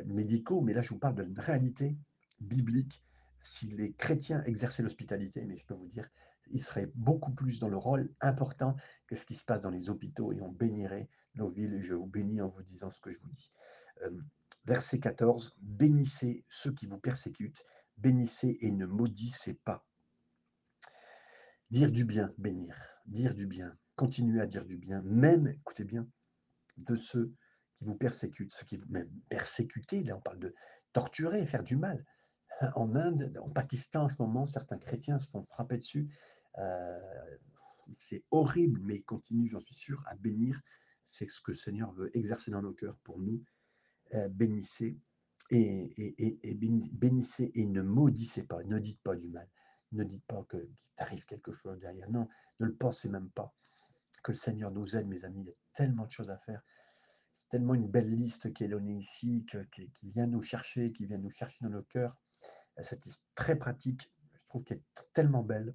médicaux, 0.04 0.60
mais 0.60 0.74
là 0.74 0.82
je 0.82 0.90
vous 0.90 0.98
parle 0.98 1.14
d'une 1.14 1.38
réalité 1.38 1.96
biblique. 2.40 3.02
Si 3.40 3.68
les 3.68 3.92
chrétiens 3.92 4.42
exerçaient 4.42 4.82
l'hospitalité, 4.82 5.44
mais 5.44 5.58
je 5.58 5.66
peux 5.66 5.74
vous 5.74 5.88
dire, 5.88 6.08
ils 6.50 6.62
seraient 6.62 6.90
beaucoup 6.94 7.32
plus 7.32 7.60
dans 7.60 7.68
le 7.68 7.76
rôle 7.76 8.12
important 8.20 8.76
que 9.06 9.16
ce 9.16 9.26
qui 9.26 9.34
se 9.34 9.44
passe 9.44 9.62
dans 9.62 9.70
les 9.70 9.88
hôpitaux 9.88 10.32
et 10.32 10.40
on 10.40 10.50
bénirait 10.50 11.08
nos 11.34 11.50
villes. 11.50 11.74
Et 11.74 11.82
je 11.82 11.94
vous 11.94 12.06
bénis 12.06 12.40
en 12.40 12.48
vous 12.48 12.62
disant 12.62 12.90
ce 12.90 13.00
que 13.00 13.10
je 13.10 13.18
vous 13.20 13.30
dis. 13.30 13.52
Verset 14.64 14.98
14, 14.98 15.56
bénissez 15.60 16.44
ceux 16.48 16.72
qui 16.72 16.86
vous 16.86 16.98
persécutent, 16.98 17.64
bénissez 17.98 18.58
et 18.60 18.70
ne 18.70 18.86
maudissez 18.86 19.54
pas. 19.54 19.86
Dire 21.70 21.90
du 21.92 22.04
bien, 22.04 22.32
bénir, 22.38 22.76
dire 23.06 23.34
du 23.34 23.46
bien, 23.46 23.76
continuer 23.94 24.40
à 24.40 24.46
dire 24.46 24.64
du 24.64 24.76
bien, 24.76 25.02
même, 25.02 25.46
écoutez 25.48 25.84
bien, 25.84 26.08
de 26.76 26.96
ceux 26.96 27.32
qui 27.78 27.84
vous 27.84 27.94
persécutent, 27.94 28.52
ceux 28.52 28.66
qui 28.66 28.76
vous 28.76 28.88
même 28.88 29.10
persécuter, 29.28 30.02
là 30.02 30.16
on 30.16 30.20
parle 30.20 30.38
de 30.38 30.54
torturer, 30.92 31.46
faire 31.46 31.64
du 31.64 31.76
mal. 31.76 32.04
En 32.74 32.94
Inde, 32.94 33.38
en 33.42 33.50
Pakistan 33.50 34.04
en 34.04 34.08
ce 34.08 34.16
moment, 34.18 34.46
certains 34.46 34.78
chrétiens 34.78 35.18
se 35.18 35.28
font 35.28 35.42
frapper 35.42 35.76
dessus. 35.76 36.08
Euh, 36.58 37.36
c'est 37.92 38.24
horrible, 38.30 38.80
mais 38.82 38.96
ils 38.96 39.04
continuent, 39.04 39.48
j'en 39.48 39.60
suis 39.60 39.74
sûr, 39.74 40.02
à 40.06 40.16
bénir. 40.16 40.60
C'est 41.04 41.28
ce 41.28 41.40
que 41.40 41.52
le 41.52 41.56
Seigneur 41.56 41.92
veut 41.92 42.16
exercer 42.16 42.50
dans 42.50 42.62
nos 42.62 42.72
cœurs 42.72 42.98
pour 43.04 43.18
nous. 43.18 43.42
Euh, 44.14 44.28
bénissez 44.28 44.98
et, 45.50 46.38
et, 46.42 46.54
bénissez 46.54 47.50
et 47.54 47.66
ne 47.66 47.82
maudissez 47.82 48.44
pas, 48.44 48.62
ne 48.64 48.78
dites 48.78 49.00
pas 49.00 49.16
du 49.16 49.28
mal, 49.28 49.48
ne 49.92 50.04
dites 50.04 50.24
pas 50.26 50.44
qu'il 50.50 50.68
t'arrive 50.96 51.24
quelque 51.26 51.52
chose 51.52 51.78
derrière, 51.78 52.10
non, 52.10 52.28
ne 52.60 52.66
le 52.66 52.74
pensez 52.74 53.08
même 53.08 53.30
pas. 53.30 53.54
Que 54.22 54.32
le 54.32 54.36
Seigneur 54.36 54.70
nous 54.70 54.96
aide, 54.96 55.06
mes 55.06 55.24
amis, 55.24 55.42
il 55.42 55.46
y 55.46 55.50
a 55.50 55.56
tellement 55.72 56.06
de 56.06 56.10
choses 56.10 56.30
à 56.30 56.38
faire. 56.38 56.62
C'est 57.30 57.48
tellement 57.48 57.74
une 57.74 57.88
belle 57.88 58.10
liste 58.10 58.52
qui 58.52 58.64
est 58.64 58.68
donnée 58.68 58.96
ici, 58.96 59.46
qui, 59.72 59.90
vient 60.02 60.26
nous 60.26 60.42
chercher, 60.42 60.92
qui 60.92 61.06
vient 61.06 61.18
nous 61.18 61.30
chercher 61.30 61.58
dans 61.60 61.70
nos 61.70 61.82
cœurs. 61.82 62.16
Euh, 62.78 62.82
cette 62.84 63.04
liste 63.04 63.26
très 63.34 63.56
pratique, 63.56 64.10
je 64.32 64.48
trouve 64.48 64.64
qu'elle 64.64 64.78
est 64.78 65.12
tellement 65.12 65.42
belle 65.42 65.74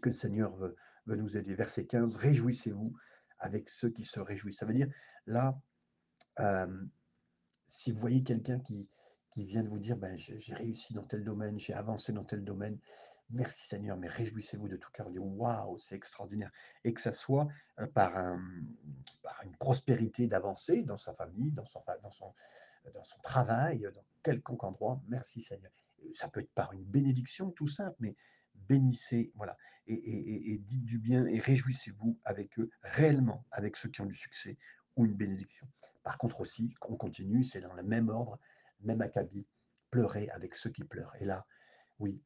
que 0.00 0.08
le 0.08 0.14
Seigneur 0.14 0.54
veut, 0.56 0.76
nous 1.06 1.36
aider. 1.36 1.54
Verset 1.54 1.86
15, 1.86 2.16
réjouissez-vous 2.16 2.94
avec 3.38 3.68
ceux 3.68 3.90
qui 3.90 4.04
se 4.04 4.20
réjouissent. 4.20 4.58
Ça 4.58 4.66
veut 4.66 4.74
dire, 4.74 4.90
là, 5.26 5.58
euh, 6.40 6.84
si 7.66 7.92
vous 7.92 8.00
voyez 8.00 8.22
quelqu'un 8.22 8.58
qui, 8.58 8.88
vient 9.36 9.64
de 9.64 9.68
vous 9.68 9.80
dire 9.80 9.96
ben, 9.96 10.16
j'ai 10.16 10.54
réussi 10.54 10.94
dans 10.94 11.02
tel 11.02 11.24
domaine, 11.24 11.58
j'ai 11.58 11.74
avancé 11.74 12.12
dans 12.12 12.22
tel 12.22 12.44
domaine, 12.44 12.78
merci 13.30 13.66
Seigneur, 13.66 13.96
mais 13.96 14.06
réjouissez-vous 14.06 14.68
de 14.68 14.76
tout 14.76 14.90
cœur. 14.92 15.08
Waouh, 15.10 15.76
c'est 15.78 15.96
extraordinaire. 15.96 16.52
Et 16.84 16.94
que 16.94 17.00
ça 17.00 17.12
soit 17.12 17.48
euh, 17.80 17.86
par, 17.88 18.16
un, 18.16 18.40
par 19.22 19.40
une 19.44 19.56
prospérité 19.56 20.26
d'avancer 20.28 20.82
dans 20.82 20.96
sa 20.96 21.14
famille, 21.14 21.50
dans 21.50 21.64
son 21.64 21.82
travail, 23.22 23.88
dans 23.94 24.04
quelconque 24.22 24.64
endroit, 24.64 25.02
merci 25.08 25.40
Seigneur. 25.40 25.72
Ça 26.12 26.28
peut 26.28 26.40
être 26.40 26.52
par 26.54 26.72
une 26.72 26.84
bénédiction 26.84 27.50
tout 27.50 27.68
simple, 27.68 27.96
mais 28.00 28.16
bénissez, 28.54 29.32
voilà, 29.34 29.56
et, 29.86 30.58
dites 30.66 30.84
du 30.84 30.98
bien 30.98 31.26
et 31.26 31.38
réjouissez-vous 31.38 32.18
avec 32.24 32.58
eux, 32.58 32.70
réellement, 32.82 33.44
avec 33.50 33.76
ceux 33.76 33.88
qui 33.88 34.00
ont 34.00 34.06
du 34.06 34.14
succès 34.14 34.56
ou 34.96 35.06
une 35.06 35.14
bénédiction. 35.14 35.68
Par 36.02 36.18
contre 36.18 36.40
aussi, 36.40 36.74
on 36.88 36.96
continue, 36.96 37.44
c'est 37.44 37.60
dans 37.60 37.74
le 37.74 37.82
même 37.82 38.08
ordre, 38.08 38.38
même 38.80 39.00
acabit, 39.00 39.46
pleurer 39.90 40.28
avec 40.30 40.54
ceux 40.54 40.70
qui 40.70 40.84
pleurent. 40.84 41.14
Et 41.20 41.24
là, 41.24 41.46
oui, 41.98 42.20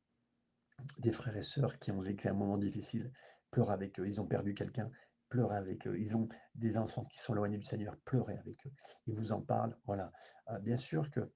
des 0.98 1.12
frères 1.12 1.36
et 1.36 1.42
sœurs 1.42 1.78
qui 1.78 1.92
ont 1.92 2.00
vécu 2.00 2.28
un 2.28 2.34
moment 2.34 2.58
difficile, 2.58 3.12
pleurent 3.50 3.70
avec 3.70 3.98
eux. 4.00 4.06
Ils 4.06 4.20
ont 4.20 4.26
perdu 4.26 4.54
quelqu'un, 4.54 4.90
pleurez 5.28 5.56
avec 5.56 5.86
eux. 5.86 5.98
Ils 5.98 6.16
ont 6.16 6.28
des 6.54 6.76
enfants 6.76 7.04
qui 7.04 7.18
sont 7.18 7.34
éloignés 7.34 7.58
du 7.58 7.64
Seigneur, 7.64 7.96
pleurez 8.04 8.36
avec 8.38 8.66
eux. 8.66 8.72
Ils 9.06 9.14
vous 9.14 9.32
en 9.32 9.40
parlent, 9.40 9.76
voilà. 9.86 10.12
Euh, 10.50 10.58
bien 10.58 10.76
sûr 10.76 11.10
que 11.10 11.32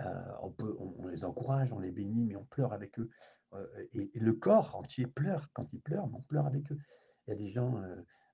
euh, 0.00 0.32
on, 0.42 0.50
peut, 0.50 0.76
les 1.10 1.24
encourage, 1.24 1.72
on 1.72 1.78
les 1.78 1.90
bénit, 1.90 2.24
mais 2.24 2.36
on 2.36 2.44
pleure 2.44 2.72
avec 2.72 2.98
eux. 2.98 3.10
Euh, 3.54 3.66
et, 3.94 4.10
le 4.14 4.32
corps 4.34 4.76
entier 4.76 5.06
pleure 5.06 5.50
quand 5.52 5.72
ils 5.72 5.80
pleurent, 5.80 6.06
mais 6.08 6.16
on 6.16 6.22
pleure 6.22 6.46
avec 6.46 6.70
eux. 6.72 6.78
Il 7.26 7.30
y 7.30 7.32
a 7.32 7.36
des 7.36 7.48
gens, 7.48 7.82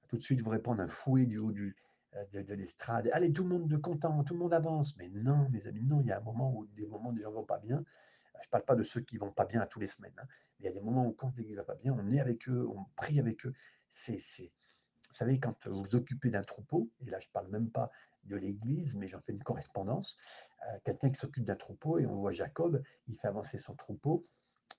tout 0.08 0.16
de 0.16 0.22
suite, 0.22 0.40
vous 0.40 0.50
répondent 0.50 0.80
un 0.80 0.88
fouet 0.88 1.26
du 1.26 1.38
haut 1.38 1.52
euh, 2.16 2.42
de, 2.42 2.54
l'estrade. 2.54 3.08
Allez, 3.12 3.32
tout 3.32 3.42
le 3.42 3.48
monde 3.48 3.68
de 3.68 3.76
content, 3.76 4.22
tout 4.24 4.34
le 4.34 4.40
monde 4.40 4.54
avance. 4.54 4.96
Mais 4.96 5.08
non, 5.08 5.48
mes 5.50 5.66
amis, 5.66 5.82
non, 5.82 6.00
il 6.00 6.06
y 6.06 6.12
a 6.12 6.18
un 6.18 6.22
moment 6.22 6.54
où 6.54 6.66
des 6.66 6.86
moments 6.86 7.10
où 7.10 7.14
les 7.14 7.22
gens 7.22 7.32
vont 7.32 7.44
pas 7.44 7.58
bien. 7.58 7.84
Je 8.42 8.48
ne 8.48 8.50
parle 8.50 8.64
pas 8.64 8.76
de 8.76 8.84
ceux 8.84 9.00
qui 9.00 9.16
vont 9.16 9.32
pas 9.32 9.44
bien 9.44 9.60
à 9.60 9.66
tous 9.66 9.80
les 9.80 9.88
semaines. 9.88 10.14
Hein. 10.18 10.26
il 10.58 10.66
y 10.66 10.68
a 10.68 10.72
des 10.72 10.80
moments 10.80 11.06
où 11.06 11.12
quand 11.12 11.32
ne 11.36 11.54
va 11.56 11.64
pas 11.64 11.76
bien, 11.76 11.96
on 11.98 12.12
est 12.12 12.20
avec 12.20 12.48
eux, 12.48 12.68
on 12.68 12.84
prie 12.96 13.18
avec 13.18 13.46
eux. 13.46 13.54
C'est, 13.88 14.18
vous 14.42 15.14
savez, 15.14 15.38
quand 15.38 15.66
vous 15.66 15.82
vous 15.82 15.94
occupez 15.94 16.30
d'un 16.30 16.42
troupeau, 16.42 16.90
et 17.06 17.10
là 17.10 17.20
je 17.20 17.28
ne 17.28 17.32
parle 17.32 17.48
même 17.48 17.70
pas 17.70 17.90
de 18.24 18.36
l'église, 18.36 18.96
mais 18.96 19.08
j'en 19.08 19.20
fais 19.20 19.32
une 19.32 19.42
correspondance, 19.42 20.18
euh, 20.53 20.53
quelqu'un 20.85 21.11
qui 21.11 21.18
s'occupe 21.18 21.44
d'un 21.44 21.57
troupeau, 21.57 21.98
et 21.98 22.07
on 22.07 22.16
voit 22.16 22.33
Jacob, 22.33 22.83
il 23.07 23.16
fait 23.16 23.29
avancer 23.29 23.59
son 23.59 23.74
troupeau, 23.74 24.27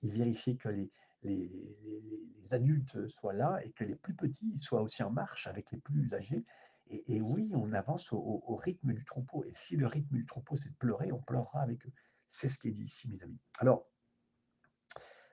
il 0.02 0.12
vérifie 0.12 0.56
que 0.56 0.68
les, 0.68 0.90
les, 1.22 2.54
adultes 2.54 3.08
soient 3.08 3.32
là 3.32 3.58
et 3.64 3.72
que 3.72 3.84
les 3.84 3.96
plus 3.96 4.14
petits 4.14 4.58
soient 4.58 4.82
aussi 4.82 5.02
en 5.02 5.10
marche 5.10 5.46
avec 5.46 5.72
les 5.72 5.78
plus 5.78 6.12
âgés. 6.14 6.44
Et, 6.88 7.20
oui, 7.20 7.50
on 7.52 7.72
avance 7.72 8.12
au, 8.12 8.56
rythme 8.56 8.92
du 8.92 9.04
troupeau. 9.04 9.44
Et 9.44 9.52
si 9.54 9.76
le 9.76 9.88
rythme 9.88 10.14
du 10.14 10.24
troupeau, 10.24 10.56
c'est 10.56 10.68
de 10.68 10.76
pleurer, 10.76 11.10
on 11.10 11.20
pleurera 11.20 11.62
avec 11.62 11.84
eux. 11.84 11.92
C'est 12.28 12.48
ce 12.48 12.58
qui 12.58 12.68
est 12.68 12.72
dit 12.72 12.84
ici, 12.84 13.08
mes 13.08 13.20
amis. 13.24 13.40
Alors, 13.58 13.88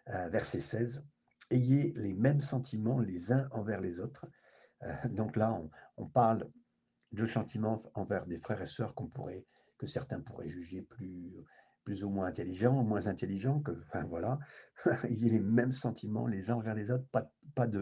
euh, 0.10 0.30
verset 0.30 0.60
16, 0.60 1.06
ayez 1.52 1.94
les 1.96 2.14
mêmes 2.14 2.42
sentiments 2.42 3.00
les 3.00 3.32
uns 3.32 3.48
envers 3.52 3.82
les 3.82 4.00
autres. 4.00 4.26
Euh, 4.82 4.96
donc 5.10 5.36
là, 5.36 5.62
on, 5.98 6.08
parle 6.08 6.50
de 7.12 7.28
sentiments 7.28 7.80
envers 7.94 8.26
des 8.26 8.38
frères 8.38 8.62
et 8.62 8.68
sœurs 8.68 8.96
qu'on 8.96 9.08
pourrait, 9.08 9.46
que 9.84 9.90
certains 9.90 10.22
pourraient 10.22 10.48
juger 10.48 10.82
plus, 10.82 11.46
plus 11.84 12.06
ou 12.06 12.10
moins 12.10 12.28
intelligents, 12.28 12.84
moins 12.84 13.08
intelligents, 13.08 13.60
que, 13.60 13.72
enfin 13.82 14.06
voilà, 14.06 14.40
ayez 15.04 15.30
les 15.30 15.42
mêmes 15.42 15.74
sentiments 15.74 16.26
les 16.26 16.50
uns 16.50 16.56
envers 16.56 16.74
les 16.74 16.90
autres, 16.90 17.06
pas, 17.12 17.30
pas 17.54 17.68
de, 17.68 17.80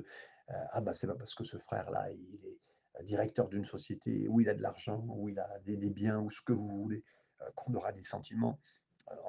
euh, 0.49 0.53
ah 0.71 0.81
bah 0.81 0.95
c'est 0.95 1.05
pas 1.05 1.13
parce 1.13 1.35
que 1.35 1.43
ce 1.43 1.57
frère-là, 1.57 2.09
il 2.09 2.43
est, 2.43 2.59
directeur 3.03 3.47
d'une 3.47 3.63
société 3.63 4.27
où 4.27 4.41
il 4.41 4.49
a 4.49 4.53
de 4.53 4.61
l'argent, 4.61 5.03
où 5.07 5.29
il 5.29 5.39
a 5.39 5.59
des 5.59 5.89
biens 5.89 6.19
ou 6.19 6.29
ce 6.29 6.41
que 6.41 6.53
vous 6.53 6.67
voulez, 6.67 7.03
heu, 7.41 7.45
qu'on 7.55 7.73
aura 7.73 7.91
des 7.91 8.03
sentiments, 8.03 8.59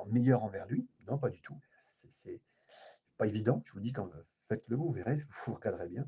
meilleurs 0.06 0.44
envers 0.44 0.66
lui. 0.66 0.86
Non, 1.06 1.18
pas 1.18 1.30
du 1.30 1.40
tout. 1.40 1.58
C'est 2.22 2.40
pas 3.18 3.26
évident, 3.26 3.62
je 3.66 3.72
vous 3.72 3.80
dis 3.80 3.92
quand 3.92 4.06
v 4.06 4.18
faites-le, 4.48 4.76
vous 4.76 4.90
verrez, 4.92 5.16
vous 5.46 5.54
regarderez 5.54 5.88
bien. 5.88 6.06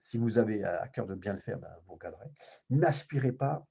Si 0.00 0.18
vous 0.18 0.38
avez 0.38 0.64
à 0.64 0.88
cœur 0.88 1.06
de 1.06 1.14
bien 1.14 1.32
le 1.32 1.38
faire, 1.38 1.58
ben, 1.58 1.74
vous 1.86 1.94
regarderez. 1.94 2.30
N'aspirez 2.70 3.32
pas 3.32 3.66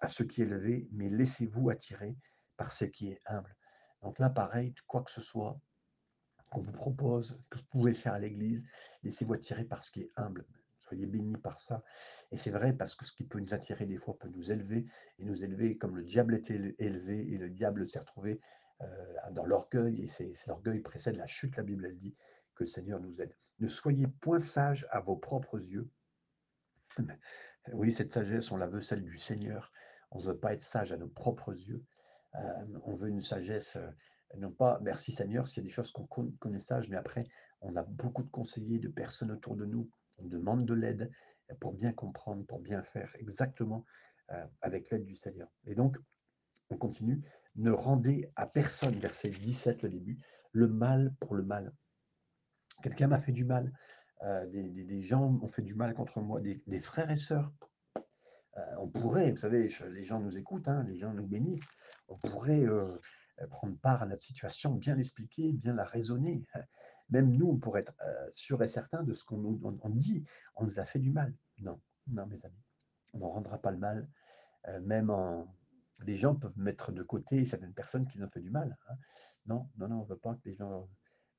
à 0.00 0.08
ce 0.08 0.22
qui 0.22 0.42
est 0.42 0.44
élevé, 0.46 0.88
mais 0.92 1.08
laissez-vous 1.08 1.70
attirer 1.70 2.16
par 2.56 2.72
ce 2.72 2.84
qui 2.84 3.08
est 3.08 3.20
humble. 3.26 3.56
Donc 4.02 4.18
là, 4.18 4.30
pareil, 4.30 4.74
quoi 4.86 5.02
que 5.02 5.10
ce 5.10 5.20
soit 5.20 5.60
qu'on 6.50 6.62
vous 6.62 6.72
propose, 6.72 7.40
que 7.50 7.58
vous 7.58 7.64
pouvez 7.70 7.94
faire 7.94 8.14
à 8.14 8.18
l'église, 8.18 8.64
laissez-vous 9.02 9.34
attirer 9.34 9.64
par 9.64 9.82
ce 9.82 9.92
qui 9.92 10.02
est 10.02 10.12
humble. 10.16 10.46
Soyez 10.78 11.06
bénis 11.06 11.36
par 11.36 11.60
ça. 11.60 11.84
Et 12.32 12.36
c'est 12.36 12.50
vrai 12.50 12.72
parce 12.72 12.96
que 12.96 13.04
ce 13.04 13.12
qui 13.12 13.22
peut 13.24 13.38
nous 13.38 13.54
attirer 13.54 13.86
des 13.86 13.98
fois 13.98 14.18
peut 14.18 14.28
nous 14.28 14.50
élever 14.50 14.86
et 15.18 15.24
nous 15.24 15.44
élever 15.44 15.78
comme 15.78 15.96
le 15.96 16.02
diable 16.02 16.34
était 16.34 16.54
éle- 16.54 16.74
élevé 16.78 17.32
et 17.32 17.38
le 17.38 17.50
diable 17.50 17.86
s'est 17.86 18.00
retrouvé 18.00 18.40
euh, 18.80 19.14
dans 19.30 19.44
l'orgueil 19.44 20.02
et 20.02 20.08
c'est 20.08 20.32
l'orgueil 20.48 20.80
précède 20.80 21.16
la 21.16 21.26
chute. 21.26 21.56
La 21.56 21.62
Bible 21.62 21.86
elle 21.86 21.98
dit 21.98 22.16
que 22.56 22.64
le 22.64 22.68
Seigneur 22.68 22.98
nous 22.98 23.20
aide. 23.20 23.36
Ne 23.60 23.68
soyez 23.68 24.08
point 24.08 24.40
sages 24.40 24.86
à 24.90 25.00
vos 25.00 25.16
propres 25.16 25.60
yeux. 25.60 25.88
Oui, 27.74 27.92
cette 27.92 28.10
sagesse, 28.10 28.50
on 28.50 28.56
la 28.56 28.68
veut 28.68 28.80
celle 28.80 29.02
du 29.04 29.18
Seigneur. 29.18 29.70
On 30.10 30.18
ne 30.18 30.24
veut 30.24 30.38
pas 30.38 30.52
être 30.52 30.60
sage 30.60 30.92
à 30.92 30.96
nos 30.96 31.08
propres 31.08 31.52
yeux. 31.52 31.84
On 32.84 32.94
veut 32.94 33.08
une 33.08 33.20
sagesse, 33.20 33.76
non 34.38 34.52
pas 34.52 34.78
merci 34.82 35.12
Seigneur, 35.12 35.48
s'il 35.48 35.62
y 35.62 35.66
a 35.66 35.68
des 35.68 35.72
choses 35.72 35.90
qu'on 35.90 36.06
con- 36.06 36.32
connaît 36.38 36.60
sage, 36.60 36.88
mais 36.88 36.96
après, 36.96 37.24
on 37.60 37.74
a 37.76 37.82
beaucoup 37.82 38.22
de 38.22 38.30
conseillers, 38.30 38.78
de 38.78 38.88
personnes 38.88 39.32
autour 39.32 39.56
de 39.56 39.64
nous. 39.64 39.90
On 40.18 40.26
demande 40.26 40.64
de 40.64 40.74
l'aide 40.74 41.10
pour 41.58 41.72
bien 41.72 41.92
comprendre, 41.92 42.46
pour 42.46 42.60
bien 42.60 42.82
faire 42.82 43.10
exactement 43.18 43.84
avec 44.62 44.90
l'aide 44.90 45.04
du 45.04 45.16
Seigneur. 45.16 45.48
Et 45.66 45.74
donc, 45.74 45.96
on 46.70 46.76
continue. 46.76 47.22
Ne 47.56 47.72
rendez 47.72 48.30
à 48.36 48.46
personne, 48.46 48.94
verset 48.98 49.30
17, 49.30 49.82
le 49.82 49.88
début, 49.88 50.18
le 50.52 50.68
mal 50.68 51.14
pour 51.20 51.34
le 51.34 51.42
mal. 51.42 51.72
Quelqu'un 52.82 53.08
m'a 53.08 53.18
fait 53.18 53.32
du 53.32 53.44
mal. 53.44 53.72
des, 54.48 55.02
gens 55.02 55.38
ont 55.42 55.48
fait 55.48 55.62
du 55.62 55.74
mal 55.74 55.94
contre 55.94 56.20
moi, 56.20 56.40
des, 56.40 56.80
frères 56.80 57.10
et 57.10 57.16
sœurs 57.16 57.52
on 58.78 58.88
pourrait, 58.88 59.30
vous 59.30 59.36
savez, 59.36 59.68
les 59.90 60.04
gens 60.04 60.20
nous 60.20 60.36
écoutent, 60.36 60.68
hein, 60.68 60.84
les 60.84 60.98
gens 60.98 61.12
nous 61.12 61.26
bénissent. 61.26 61.68
On 62.08 62.18
pourrait, 62.18 62.66
heu 62.66 63.00
heu, 63.40 63.46
prendre 63.48 63.76
part 63.78 64.02
à 64.02 64.06
notre 64.06 64.22
situation, 64.22 64.74
bien 64.74 64.94
l'expliquer, 64.94 65.52
bien 65.52 65.72
la 65.72 65.84
raisonner. 65.84 66.44
Même 67.10 67.32
nous, 67.32 67.48
on 67.48 67.58
pourrait 67.58 67.80
être, 67.80 67.94
sûrs 68.30 68.62
et 68.62 68.68
certains 68.68 69.02
de 69.02 69.14
ce 69.14 69.24
qu'on 69.24 69.38
nous 69.38 69.80
dit. 69.94 70.24
On 70.56 70.64
nous 70.64 70.78
a 70.78 70.84
fait 70.84 71.00
du 71.00 71.10
mal. 71.10 71.34
Non, 71.58 71.80
non, 72.06 72.26
mes 72.26 72.44
amis, 72.44 72.62
on 73.14 73.18
ne 73.18 73.24
rendra 73.24 73.58
pas 73.58 73.72
le 73.72 73.78
mal, 73.78 74.08
même 74.82 75.10
en 75.10 75.48
les 76.04 76.16
gens 76.16 76.34
peuvent 76.34 76.58
mettre 76.58 76.92
de 76.92 77.02
côté 77.02 77.44
certaines 77.44 77.74
personnes 77.74 78.06
qui 78.06 78.18
nous 78.18 78.26
ont 78.26 78.30
fait 78.30 78.40
du 78.40 78.50
mal, 78.50 78.76
hein. 78.88 78.94
Non, 79.46 79.68
non, 79.76 79.88
non, 79.88 79.96
on 79.96 80.04
ne 80.04 80.08
veut 80.08 80.18
pas 80.18 80.34
que 80.34 80.48
les 80.48 80.54
gens 80.54 80.88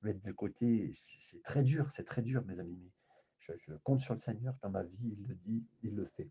mettent 0.01 0.23
de 0.23 0.31
côté. 0.31 0.91
C'est 0.93 1.41
très 1.43 1.63
dur, 1.63 1.91
c'est 1.91 2.03
très 2.03 2.21
dur, 2.21 2.43
mes 2.45 2.59
amis, 2.59 2.77
mais 2.81 3.57
je 3.59 3.73
compte 3.83 3.99
sur 3.99 4.13
le 4.13 4.19
Seigneur 4.19 4.55
dans 4.61 4.69
ma 4.69 4.83
vie, 4.83 5.15
il 5.17 5.27
le 5.27 5.35
dit, 5.35 5.65
il 5.83 5.95
le 5.95 6.05
fait. 6.05 6.29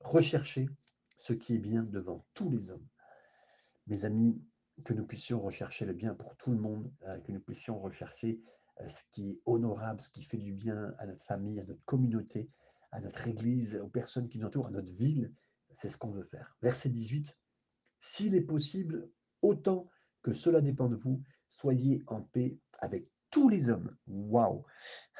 Rechercher 0.00 0.68
ce 1.18 1.34
qui 1.34 1.54
est 1.54 1.58
bien 1.58 1.82
devant 1.84 2.24
tous 2.34 2.50
les 2.50 2.70
hommes. 2.70 2.88
Mes 3.86 4.04
amis, 4.04 4.42
que 4.84 4.94
nous 4.94 5.06
puissions 5.06 5.38
rechercher 5.38 5.84
le 5.84 5.92
bien 5.92 6.14
pour 6.14 6.36
tout 6.36 6.52
le 6.52 6.58
monde, 6.58 6.90
heu, 7.06 7.20
que 7.20 7.32
nous 7.32 7.40
puissions 7.40 7.78
rechercher, 7.78 8.40
heu, 8.80 8.88
ce 8.88 9.02
qui 9.10 9.30
est 9.30 9.40
honorable, 9.44 10.00
ce 10.00 10.08
qui 10.08 10.22
fait 10.22 10.38
du 10.38 10.52
bien 10.52 10.94
à 10.98 11.06
notre 11.06 11.24
famille, 11.24 11.60
à 11.60 11.64
notre 11.64 11.84
communauté, 11.84 12.50
à 12.92 13.00
notre 13.00 13.28
église, 13.28 13.76
aux 13.76 13.88
personnes 13.88 14.28
qui 14.28 14.38
nous 14.38 14.46
entourent, 14.46 14.68
à 14.68 14.70
notre 14.70 14.92
ville. 14.94 15.34
C'est 15.76 15.90
ce 15.90 15.98
qu'on 15.98 16.10
veut 16.10 16.24
faire. 16.24 16.56
Verset 16.62 16.88
18: 16.88 17.36
«S'il 17.98 18.34
est 18.34 18.40
possible, 18.40 19.10
autant 19.42 19.90
que 20.22 20.32
cela 20.32 20.62
dépend 20.62 20.88
de 20.88 20.96
vous, 20.96 21.20
soyez 21.50 22.02
en 22.06 22.22
paix 22.22 22.58
avec 22.78 23.06
tous 23.30 23.50
les 23.50 23.68
hommes». 23.68 23.94
Waouh! 24.06 24.64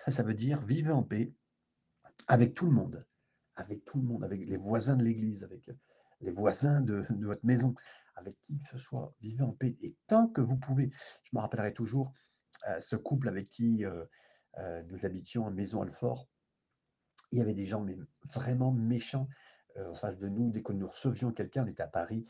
Ça 0.08 0.22
veut 0.22 0.34
dire 0.34 0.62
vivez 0.62 0.90
en 0.90 1.02
paix 1.02 1.34
avec 2.28 2.54
tout 2.54 2.64
le 2.64 2.72
monde, 2.72 3.06
avec 3.60 3.84
tout 3.84 4.00
le 4.00 4.06
monde, 4.06 4.24
avec 4.24 4.40
les 4.46 4.56
voisins 4.56 4.96
de 4.96 5.04
l'église, 5.04 5.44
avec, 5.44 5.68
heu, 5.68 5.76
les 6.20 6.30
voisins 6.30 6.80
de 6.80 7.04
votre 7.24 7.44
maison, 7.44 7.74
avec 8.16 8.40
qui 8.42 8.58
que 8.58 8.64
ce 8.64 8.78
soit. 8.78 9.14
Vivez 9.20 9.42
en 9.42 9.52
paix 9.52 9.76
et 9.80 9.96
tant 10.06 10.28
que 10.28 10.40
vous 10.40 10.56
pouvez. 10.56 10.90
Je 11.24 11.30
me 11.34 11.40
rappellerai 11.40 11.72
toujours, 11.72 12.12
heu, 12.68 12.80
ce 12.80 12.96
couple 12.96 13.28
avec 13.28 13.50
qui, 13.50 13.84
heu, 13.84 14.08
nous 14.88 15.06
habitions 15.06 15.46
à 15.46 15.50
Maison-Alfort. 15.50 16.26
Il 17.32 17.38
y 17.38 17.42
avait 17.42 17.54
des 17.54 17.66
gens 17.66 17.80
mais 17.80 17.96
vraiment 18.34 18.72
méchants, 18.72 19.28
en 19.78 19.94
face 19.94 20.18
de 20.18 20.28
nous. 20.28 20.50
Dès 20.50 20.62
que 20.62 20.72
nous 20.72 20.88
recevions 20.88 21.30
quelqu'un, 21.30 21.62
on 21.64 21.68
était 21.68 21.84
à 21.84 21.86
Paris, 21.86 22.28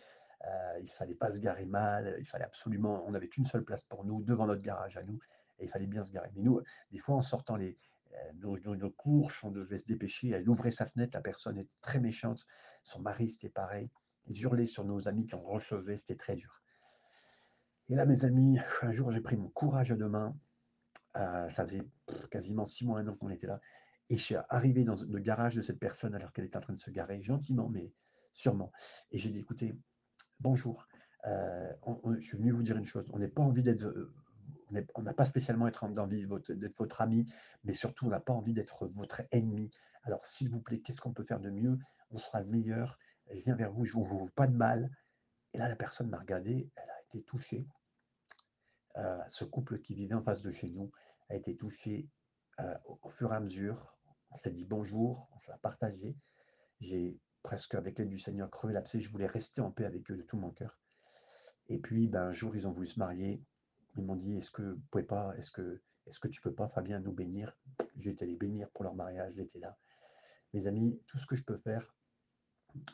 il 0.80 0.90
fallait 0.90 1.14
pas 1.14 1.32
se 1.32 1.40
garer 1.40 1.64
mal, 1.64 2.14
il 2.18 2.26
fallait 2.26 2.44
absolument 2.44 3.02
on 3.06 3.12
n'avait 3.12 3.28
qu'une 3.28 3.46
seule 3.46 3.64
place 3.64 3.82
pour 3.82 4.04
nous, 4.04 4.22
devant 4.22 4.46
notre 4.46 4.60
garage 4.60 4.98
à 4.98 5.02
nous 5.02 5.18
et 5.58 5.64
il 5.64 5.70
fallait 5.70 5.86
bien 5.86 6.04
se 6.04 6.10
garer. 6.10 6.30
Mais 6.34 6.42
nous, 6.42 6.60
des 6.90 6.98
fois, 6.98 7.16
en 7.16 7.22
sortant 7.22 7.56
les, 7.56 7.78
nos 8.34 8.58
nos 8.58 8.76
nos 8.76 8.90
courses, 8.90 9.42
on 9.44 9.50
devait 9.50 9.78
se 9.78 9.84
dépêcher, 9.86 10.30
elle 10.30 10.48
ouvrait 10.48 10.70
sa 10.70 10.86
fenêtre, 10.86 11.16
la 11.16 11.22
personne 11.22 11.58
était 11.58 11.70
très 11.80 12.00
méchante. 12.00 12.46
Son 12.82 13.00
mari, 13.00 13.28
c'était 13.28 13.50
pareil. 13.50 13.90
Ils 14.26 14.42
hurlaient 14.42 14.66
sur 14.66 14.84
nos 14.84 15.08
amis 15.08 15.26
qu'on 15.26 15.42
recevait, 15.42 15.96
c'était 15.96 16.16
très 16.16 16.36
dur. 16.36 16.62
Et 17.88 17.94
là, 17.94 18.06
mes 18.06 18.24
amis, 18.24 18.58
un 18.82 18.90
jour, 18.92 19.10
j'ai 19.10 19.20
pris 19.20 19.36
mon 19.36 19.48
courage 19.48 19.92
à 19.92 19.96
2 19.96 20.08
mains, 20.08 20.36
Heu, 21.16 21.50
ça 21.50 21.64
faisait 21.64 21.82
quasiment 22.30 22.64
6 22.64 22.84
mois, 22.86 23.00
1 23.00 23.08
an 23.08 23.16
qu'on 23.16 23.30
était 23.30 23.46
là 23.48 23.60
et 24.08 24.16
je 24.16 24.22
suis 24.22 24.36
arrivé 24.48 24.84
dans 24.84 24.96
le 25.08 25.18
garage 25.20 25.56
de 25.56 25.62
cette 25.62 25.78
personne 25.78 26.14
alors 26.14 26.32
qu'elle 26.32 26.44
était 26.44 26.56
en 26.56 26.60
train 26.60 26.72
de 26.72 26.78
se 26.78 26.90
garer, 26.90 27.22
gentiment 27.22 27.68
mais 27.68 27.92
sûrement 28.32 28.72
et 29.10 29.18
j'ai 29.18 29.30
dit: 29.30 29.40
«Écoutez, 29.40 29.74
bonjour, 30.40 30.86
heu, 31.26 31.68
on 31.82 32.14
je 32.14 32.20
suis 32.20 32.36
venu 32.38 32.52
vous 32.52 32.62
dire 32.62 32.76
une 32.76 32.84
chose, 32.86 33.10
on 33.12 33.18
n'est 33.18 33.28
pas 33.28 33.42
envie 33.42 33.62
d'être, 33.62 33.84
on 34.94 35.02
n'a 35.02 35.14
pas 35.14 35.24
spécialement 35.24 35.66
être 35.66 35.84
en 35.84 35.96
envie 35.96 36.26
d'être 36.26 36.78
votre 36.78 37.00
ami, 37.00 37.30
mais 37.64 37.72
surtout 37.72 38.06
on 38.06 38.10
n'a 38.10 38.20
pas 38.20 38.32
envie 38.32 38.52
d'être 38.52 38.86
votre 38.86 39.22
ennemi. 39.32 39.70
Alors 40.02 40.26
s'il 40.26 40.50
vous 40.50 40.60
plaît, 40.60 40.80
qu'est-ce 40.80 41.00
qu'on 41.00 41.12
peut 41.12 41.24
faire 41.24 41.40
de 41.40 41.50
mieux? 41.50 41.78
On 42.10 42.18
fera 42.18 42.40
le 42.40 42.46
meilleur. 42.46 42.98
Je 43.32 43.40
viens 43.40 43.56
vers 43.56 43.72
vous, 43.72 43.84
je 43.84 43.96
ne 43.96 44.02
vous 44.02 44.24
veux 44.24 44.30
pas 44.30 44.46
de 44.46 44.56
mal» 44.56 44.90
et 45.52 45.58
là, 45.58 45.68
la 45.68 45.76
personne 45.76 46.08
m'a 46.08 46.18
regardé, 46.18 46.70
elle 46.76 46.90
a 46.90 47.02
été 47.02 47.22
touchée. 47.24 47.66
Heu, 48.96 49.18
ce 49.28 49.44
couple 49.44 49.80
qui 49.80 49.94
vivait 49.94 50.14
en 50.14 50.22
face 50.22 50.42
de 50.42 50.50
chez 50.50 50.68
nous 50.68 50.90
a 51.28 51.36
été 51.36 51.56
touché, 51.56 52.08
au 52.84 52.98
au 53.02 53.08
fur 53.08 53.32
et 53.32 53.36
à 53.36 53.40
mesure. 53.40 53.96
On 54.30 54.38
s'est 54.38 54.50
dit 54.50 54.64
bonjour, 54.64 55.28
on 55.32 55.40
s'est 55.40 55.52
partagé. 55.62 56.16
J'ai 56.80 57.18
presque, 57.42 57.74
avec 57.74 57.98
l'aide 57.98 58.08
du 58.08 58.18
Seigneur, 58.18 58.50
crevé 58.50 58.74
l'abcès. 58.74 59.00
Je 59.00 59.10
voulais 59.10 59.26
rester 59.26 59.60
en 59.60 59.70
paix 59.70 59.84
avec 59.84 60.10
eux 60.10 60.16
de 60.16 60.22
tout 60.22 60.36
mon 60.36 60.50
cœur. 60.50 60.78
Et 61.68 61.78
puis, 61.78 62.08
ben, 62.08 62.26
un 62.28 62.32
jour, 62.32 62.54
ils 62.54 62.68
ont 62.68 62.72
voulu 62.72 62.86
se 62.86 62.98
marier. 62.98 63.44
Ils 63.96 64.04
m'ont 64.04 64.16
dit: 64.16 64.36
«Est-ce 64.36 64.50
que 64.50 64.62
vous 64.62 64.80
pouvez 64.90 65.04
pas 65.04 65.34
est-ce 65.36 65.50
que 65.50 65.80
est-ce 66.06 66.26
tu 66.28 66.40
peux 66.40 66.54
pas, 66.54 66.68
Fabien, 66.68 67.00
nous 67.00 67.12
bénir?» 67.12 67.56
Été 68.04 68.26
les 68.26 68.36
bénir 68.36 68.70
pour 68.70 68.84
leur 68.84 68.94
mariage, 68.94 69.34
j'étais 69.34 69.58
là. 69.58 69.76
Mes 70.54 70.66
amis, 70.66 71.00
tout 71.06 71.18
ce 71.18 71.26
que 71.26 71.36
je 71.36 71.44
peux 71.44 71.56
faire, 71.56 71.94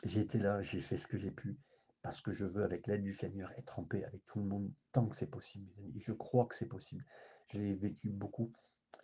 j'ai 0.03 0.19
été 0.19 0.37
là, 0.37 0.61
j'ai 0.61 0.81
fait 0.81 0.97
ce 0.97 1.07
que 1.07 1.17
j'ai 1.17 1.31
pu, 1.31 1.57
parce 2.01 2.21
que 2.21 2.31
je 2.31 2.45
veux, 2.45 2.63
avec 2.63 2.87
l'aide 2.87 3.03
du 3.03 3.13
Seigneur, 3.13 3.51
être 3.57 3.79
en 3.79 3.83
paix 3.83 4.03
avec 4.03 4.23
tout 4.25 4.39
le 4.39 4.45
monde 4.45 4.69
tant 4.91 5.07
que 5.07 5.15
c'est 5.15 5.29
possible, 5.29 5.65
mes 5.65 5.79
amis. 5.79 5.93
Je 5.99 6.11
crois 6.13 6.45
que 6.45 6.55
c'est 6.55 6.67
possible. 6.67 7.05
Je 7.47 7.59
l'ai 7.59 7.73
vécu 7.73 8.09
beaucoup 8.09 8.51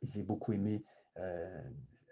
j'ai 0.01 0.23
beaucoup 0.23 0.53
aimé. 0.53 0.83
euh, 1.17 1.61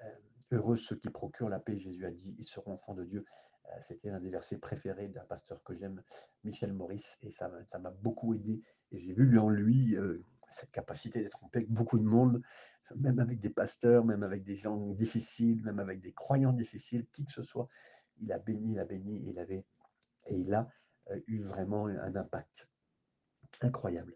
euh, 0.04 0.10
heureux 0.52 0.78
ceux 0.78 0.96
qui 0.96 1.10
procurent 1.10 1.50
la 1.50 1.60
paix, 1.60 1.78
Jésus 1.78 2.06
a 2.06 2.12
dit, 2.12 2.36
ils 2.40 2.46
seront 2.46 2.74
enfants 2.74 2.94
de 2.94 3.04
Dieu. 3.04 3.26
Euh, 3.66 3.78
C'était 3.82 4.10
un 4.10 4.20
des 4.20 4.30
versets 4.30 4.58
préférés 4.58 5.08
d'un 5.10 5.26
pasteur 5.26 5.64
que 5.64 5.74
j'aime, 5.74 6.02
Michel 6.44 6.74
Maurice, 6.74 7.18
et 7.22 7.32
ça 7.32 7.50
m'a 7.50 7.92
beaucoup 7.92 8.34
aidé. 8.34 8.62
Et 8.92 9.00
j'ai 9.00 9.14
vu 9.14 9.38
en 9.40 9.50
lui 9.50 9.96
euh, 9.96 10.24
cette 10.50 10.72
capacité 10.72 11.22
d'être 11.22 11.44
en 11.44 11.50
avec 11.54 11.70
beaucoup 11.70 12.00
de 12.00 12.04
monde, 12.04 12.42
même 12.96 13.20
avec 13.20 13.40
des 13.40 13.50
pasteurs, 13.50 14.04
même 14.04 14.24
avec 14.24 14.44
des 14.44 14.56
gens 14.56 14.78
difficiles, 14.94 15.64
même 15.64 15.80
avec 15.80 16.00
des 16.00 16.12
croyants 16.12 16.54
difficiles, 16.54 17.08
qui 17.12 17.26
que 17.26 17.32
ce 17.32 17.44
soit 17.44 17.68
il 18.20 18.32
a 18.32 18.40
béni, 18.40 18.74
il 18.74 18.80
a 18.80 18.86
béni, 18.86 19.22
il 19.30 19.40
avait, 19.40 19.66
et 20.28 20.36
il 20.36 20.54
a 20.54 20.68
euh, 21.10 21.20
eu 21.28 21.42
vraiment 21.42 21.88
un 21.88 22.16
impact 22.16 22.70
incroyable. 23.62 24.16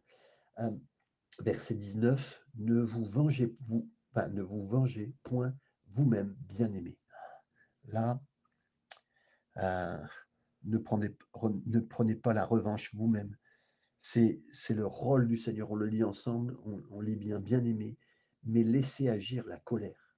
Verset 1.40 1.76
19, 1.76 2.46
ne 2.56 2.82
vous 2.82 3.06
vengez 3.06 3.54
vous, 3.68 3.90
enfin, 4.12 4.28
ne 4.30 4.42
vous 4.42 4.66
vengez 4.66 5.14
point 5.24 5.54
vous-même, 5.88 6.36
bien-aimés. 6.48 6.98
Là, 7.86 8.22
euh, 9.58 9.98
ne, 10.64 10.78
prenez, 10.78 11.16
ne 11.66 11.80
prenez 11.80 12.16
pas 12.16 12.34
la 12.34 12.46
revanche 12.46 12.94
vous-même. 12.96 13.36
C'est, 13.98 14.44
le 14.70 14.86
rôle 14.86 15.28
du 15.28 15.38
Seigneur. 15.38 15.72
On 15.72 15.76
le 15.76 15.88
lit 15.88 16.04
ensemble, 16.04 16.58
on, 16.92 17.02
lit 17.02 17.16
bien, 17.16 17.40
bien-aimés, 17.40 17.98
mais 18.44 18.64
laissez 18.64 19.10
agir 19.10 19.46
la 19.46 19.58
colère. 19.60 20.16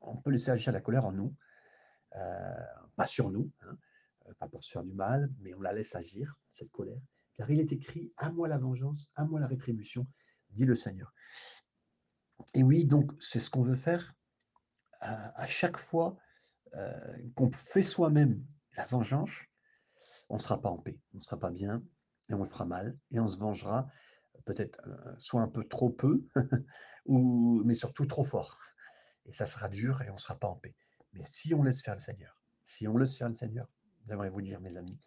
On 0.00 0.16
peut 0.16 0.30
laisser 0.30 0.50
agir 0.50 0.72
la 0.72 0.80
colère 0.80 1.06
en 1.06 1.12
nous, 1.12 1.34
euh, 2.16 2.54
pas 2.96 3.06
sur 3.06 3.30
nous, 3.30 3.50
hein, 3.62 3.76
euh, 4.26 4.34
pas 4.38 4.48
pour 4.48 4.62
se 4.62 4.70
faire 4.70 4.84
du 4.84 4.92
mal, 4.92 5.30
mais 5.40 5.54
on 5.54 5.62
la 5.62 5.72
laisse 5.72 5.94
agir, 5.94 6.38
cette 6.50 6.70
colère. 6.70 7.00
Car 7.36 7.50
il 7.50 7.58
est 7.58 7.72
écrit, 7.72 8.12
à 8.18 8.30
moi 8.30 8.46
la 8.46 8.58
vengeance, 8.58 9.10
à 9.16 9.24
moi 9.24 9.40
la 9.40 9.46
rétribution, 9.46 10.06
dit 10.50 10.66
le 10.66 10.76
Seigneur. 10.76 11.12
Et 12.52 12.62
oui, 12.62 12.84
donc 12.84 13.10
c'est 13.18 13.40
ce 13.40 13.50
qu'on 13.50 13.62
veut 13.62 13.74
faire 13.74 14.14
à 15.00 15.44
chaque 15.44 15.76
fois 15.76 16.16
heu, 16.76 17.32
qu'on 17.34 17.50
fait 17.52 17.82
soi-même 17.82 18.44
la 18.76 18.86
vengeance, 18.86 19.32
on 20.28 20.34
ne 20.34 20.40
sera 20.40 20.60
pas 20.60 20.70
en 20.70 20.78
paix, 20.78 20.98
on 21.12 21.18
ne 21.18 21.22
sera 21.22 21.38
pas 21.38 21.50
bien 21.50 21.82
et 22.28 22.34
on 22.34 22.40
le 22.40 22.46
fera 22.46 22.64
mal 22.66 22.96
et 23.10 23.20
on 23.20 23.28
se 23.28 23.38
vengera 23.38 23.88
peut-être, 24.44 24.80
heu, 24.86 25.14
soit 25.18 25.42
un 25.42 25.48
peu 25.48 25.64
trop 25.64 25.90
peu 25.90 26.26
ou 27.06 27.62
mais 27.64 27.74
surtout 27.74 28.06
trop 28.06 28.24
fort 28.24 28.58
et 29.26 29.32
ça 29.32 29.46
sera 29.46 29.68
dur 29.68 30.02
et 30.02 30.10
on 30.10 30.14
ne 30.14 30.18
sera 30.18 30.38
pas 30.38 30.48
en 30.48 30.56
paix. 30.56 30.74
Mais 31.12 31.24
si 31.24 31.54
on 31.54 31.62
laisse 31.62 31.82
faire 31.82 31.94
le 31.94 32.00
Seigneur, 32.00 32.42
si 32.64 32.88
on 32.88 32.96
laisse 32.96 33.16
faire 33.16 33.28
le 33.28 33.34
Seigneur, 33.34 33.68
j'aimerais 34.06 34.30
vous 34.30 34.42
dire 34.42 34.60
mes 34.60 34.76
amis, 34.76 34.98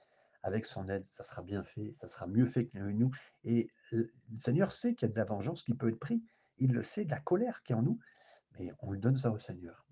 avec 0.43 0.65
son 0.65 0.87
aide, 0.89 1.05
ça 1.05 1.23
sera 1.23 1.41
bien 1.41 1.63
fait, 1.63 1.93
ça 1.95 2.07
sera 2.07 2.27
mieux 2.27 2.45
fait 2.45 2.65
que 2.65 2.77
nous 2.79 3.11
et 3.43 3.69
le 3.91 4.11
le 4.31 4.39
Seigneur 4.39 4.71
sait 4.71 4.95
qu'il 4.95 5.07
y 5.07 5.11
a 5.11 5.13
de 5.13 5.17
la 5.19 5.25
vengeance 5.25 5.63
qui 5.63 5.73
peut 5.73 5.89
être 5.89 5.99
pris. 5.99 6.23
Il 6.57 6.73
le 6.73 6.83
sait, 6.83 7.05
de 7.05 7.11
la 7.11 7.19
colère 7.19 7.63
qui 7.63 7.73
est 7.73 7.75
en 7.75 7.83
nous, 7.83 7.99
mais 8.57 8.71
on 8.79 8.91
lui 8.91 8.99
donne 8.99 9.15
ça 9.15 9.31
au 9.31 9.37
Seigneur 9.37 9.86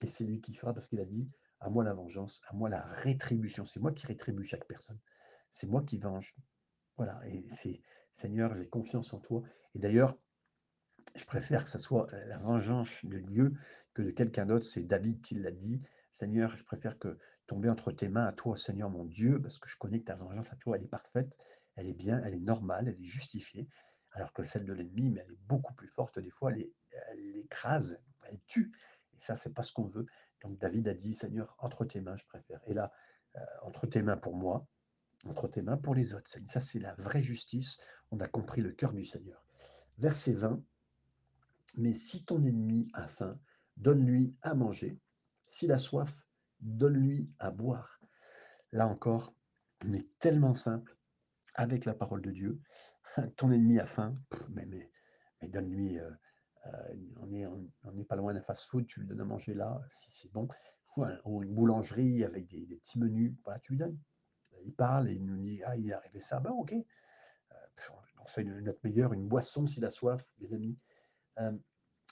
et 0.00 0.06
c'est 0.06 0.24
lui 0.24 0.40
qui 0.40 0.54
fera 0.54 0.72
parce 0.74 0.86
qu'il 0.88 1.00
a 1.00 1.04
dit: 1.04 1.28
«À 1.60 1.70
moi 1.70 1.84
la 1.84 1.94
vengeance, 1.94 2.42
à 2.48 2.54
moi 2.54 2.68
la 2.68 2.82
rétribution». 2.82 3.64
C'est 3.64 3.80
moi 3.80 3.92
qui 3.92 4.06
rétribue 4.06 4.44
chaque 4.44 4.66
personne. 4.66 4.98
C'est 5.50 5.66
moi 5.66 5.82
qui 5.82 5.98
venge. 5.98 6.36
Voilà 6.96 7.20
et 7.26 7.42
c'est: 7.48 7.80
«Seigneur, 8.12 8.54
j'ai 8.54 8.68
confiance 8.68 9.12
en 9.12 9.20
toi» 9.20 9.42
et 9.74 9.78
d'ailleurs, 9.78 10.16
je 11.16 11.24
préfère 11.24 11.64
que 11.64 11.70
ça 11.70 11.78
soit, 11.78 12.06
la 12.26 12.38
vengeance 12.38 13.04
de 13.04 13.18
Dieu 13.18 13.54
que 13.94 14.02
de 14.02 14.10
quelqu'un 14.10 14.46
d'autre. 14.46 14.64
C'est 14.64 14.84
David 14.84 15.20
qui 15.22 15.34
l'a 15.34 15.50
dit: 15.50 15.80
«Seigneur, 16.10 16.56
je 16.56 16.64
préfère 16.64 16.98
que 16.98 17.18
tomber 17.46 17.70
entre 17.70 17.92
tes 17.92 18.08
mains 18.08 18.26
à 18.26 18.32
toi, 18.32 18.56
Seigneur 18.56 18.90
mon 18.90 19.04
Dieu, 19.04 19.40
parce 19.40 19.58
que 19.58 19.68
je 19.68 19.76
connais 19.78 20.00
que 20.00 20.04
ta 20.04 20.16
vengeance 20.16 20.52
à 20.52 20.56
toi, 20.56 20.76
elle 20.76 20.84
est 20.84 20.88
parfaite, 20.88 21.38
elle 21.76 21.86
est 21.86 21.94
bien, 21.94 22.22
elle 22.24 22.34
est 22.34 22.40
normale, 22.40 22.88
elle 22.88 23.00
est 23.00 23.06
justifiée, 23.06 23.68
alors 24.12 24.32
que 24.32 24.44
celle 24.44 24.64
de 24.64 24.72
l'ennemi, 24.72 25.10
mais 25.10 25.22
elle 25.24 25.32
est 25.32 25.40
beaucoup 25.46 25.74
plus 25.74 25.88
forte 25.88 26.18
des 26.18 26.30
fois, 26.30 26.52
elle 26.52 26.60
é 26.60 26.74
elle 27.10 27.36
écrase, 27.36 28.00
elle 28.28 28.40
tue 28.46 28.72
et 29.18 29.20
ça, 29.20 29.34
c'est 29.34 29.52
pas 29.52 29.62
ce 29.62 29.72
qu'on 29.72 29.86
veut». 29.86 30.06
Donc 30.42 30.58
David 30.58 30.88
a 30.88 30.94
dit: 30.94 31.14
«Seigneur, 31.14 31.56
entre 31.58 31.84
tes 31.84 32.00
mains, 32.00 32.16
je 32.16 32.26
préfère» 32.26 32.60
et 32.66 32.74
là, 32.74 32.92
heu, 33.36 33.40
entre 33.62 33.86
tes 33.86 34.02
mains 34.02 34.16
pour 34.16 34.36
moi, 34.36 34.66
entre 35.26 35.48
tes 35.48 35.62
mains 35.62 35.76
pour 35.76 35.94
les 35.94 36.14
autres. 36.14 36.30
Ça, 36.46 36.60
c'est 36.60 36.78
la 36.78 36.94
vraie 36.94 37.22
justice. 37.22 37.80
On 38.10 38.20
a 38.20 38.28
compris 38.28 38.60
le 38.60 38.72
cœur 38.72 38.92
du 38.92 39.04
Seigneur. 39.04 39.44
Verset 39.98 40.34
20. 40.34 40.62
Mais 41.76 41.92
si 41.92 42.24
ton 42.24 42.42
ennemi 42.44 42.90
a 42.94 43.08
faim, 43.08 43.38
donne-lui 43.76 44.36
à 44.42 44.54
manger. 44.54 44.98
S'il 45.46 45.72
a 45.72 45.78
soif, 45.78 46.26
donne-lui 46.60 47.30
à 47.38 47.50
boire. 47.50 48.00
Là 48.72 48.86
encore, 48.86 49.34
on 49.86 49.92
est 49.92 50.08
tellement 50.18 50.54
simple 50.54 50.96
avec 51.54 51.84
la 51.84 51.94
parole 51.94 52.22
de 52.22 52.30
Dieu. 52.30 52.60
Ton 53.36 53.50
ennemi 53.50 53.78
a 53.78 53.86
faim, 53.86 54.14
mais, 54.50 54.66
mais, 54.66 54.90
mais 55.40 55.48
donne-lui. 55.48 55.98
euh, 55.98 56.10
euh, 56.10 56.14
on 57.20 57.26
n'est 57.26 57.46
on, 57.46 57.92
n'est 57.92 58.04
pas 58.04 58.16
loin 58.16 58.34
d'un 58.34 58.40
fast-food, 58.40 58.86
tu 58.86 59.00
lui 59.00 59.06
donnes 59.06 59.20
à 59.20 59.24
manger 59.24 59.54
là, 59.54 59.80
si 59.88 60.10
c'est 60.10 60.32
bon. 60.32 60.48
Ou, 60.96 61.04
un- 61.04 61.18
ou 61.24 61.42
une 61.42 61.54
boulangerie 61.54 62.24
avec 62.24 62.46
des, 62.48 62.76
petits 62.76 62.98
menus, 62.98 63.34
voilà, 63.44 63.60
tu 63.60 63.72
lui 63.72 63.78
donnes. 63.78 63.98
Il 64.64 64.74
parle 64.74 65.08
et 65.08 65.14
il 65.14 65.24
nous 65.24 65.36
dit 65.36 65.62
Ah, 65.64 65.76
il 65.76 65.88
est 65.88 65.92
arrivé 65.92 66.20
ça, 66.20 66.40
ben 66.40 66.50
ok. 66.50 66.72
Euh, 66.72 67.54
on 68.20 68.26
fait 68.26 68.42
une 68.42 68.60
note 68.60 68.82
meilleure, 68.82 69.12
une 69.12 69.28
boisson 69.28 69.66
s'il 69.66 69.84
a 69.84 69.90
soif, 69.90 70.28
les 70.38 70.52
amis. 70.52 70.76
Euh, 71.38 71.56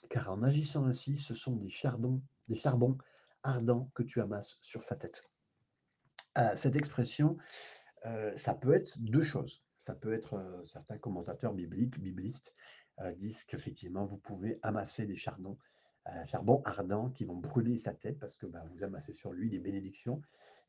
car 0.09 0.31
en 0.31 0.43
agissant 0.43 0.85
ainsi, 0.85 1.17
ce 1.17 1.35
sont 1.35 1.55
des 1.55 1.69
chardons, 1.69 2.21
des 2.47 2.55
charbons 2.55 2.97
ardents 3.43 3.89
que 3.93 4.03
tu 4.03 4.21
amasses 4.21 4.57
sur 4.61 4.83
sa 4.83 4.95
tête. 4.95 5.23
Euh, 6.37 6.55
cette 6.55 6.75
expression, 6.75 7.37
euh, 8.05 8.35
ça 8.37 8.53
peut 8.53 8.73
être 8.73 8.99
deux 9.03 9.23
choses. 9.23 9.65
Ça 9.79 9.95
peut 9.95 10.13
être, 10.13 10.35
euh, 10.35 10.63
certains 10.65 10.97
commentateurs 10.97 11.53
bibliques, 11.53 11.99
biblistes, 11.99 12.53
euh, 12.53 12.76
disent 13.17 13.43
qu'effectivement, 13.45 14.05
vous 14.05 14.17
pouvez 14.17 14.59
amasser 14.63 15.05
des 15.05 15.15
chardons, 15.15 15.57
charbons 16.25 16.61
ardents 16.63 17.09
qui 17.09 17.25
vont 17.25 17.35
brûler 17.35 17.77
sa 17.77 17.93
tête 17.93 18.17
parce 18.19 18.35
que 18.37 18.45
bah, 18.45 18.63
vous 18.71 18.83
amassez 18.83 19.13
sur 19.13 19.33
lui 19.33 19.49
des 19.49 19.59
bénédictions 19.59 20.21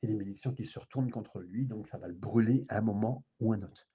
et 0.02 0.06
des 0.06 0.14
bénédictions 0.14 0.52
qui 0.52 0.64
se 0.64 0.78
retournent 0.78 1.10
contre 1.10 1.40
lui, 1.40 1.66
donc 1.66 1.88
ça 1.88 1.98
va 1.98 2.08
le 2.08 2.14
brûler 2.14 2.66
à 2.68 2.78
un 2.78 2.80
moment 2.82 3.24
ou 3.40 3.52
un 3.52 3.62
autre. 3.62 3.88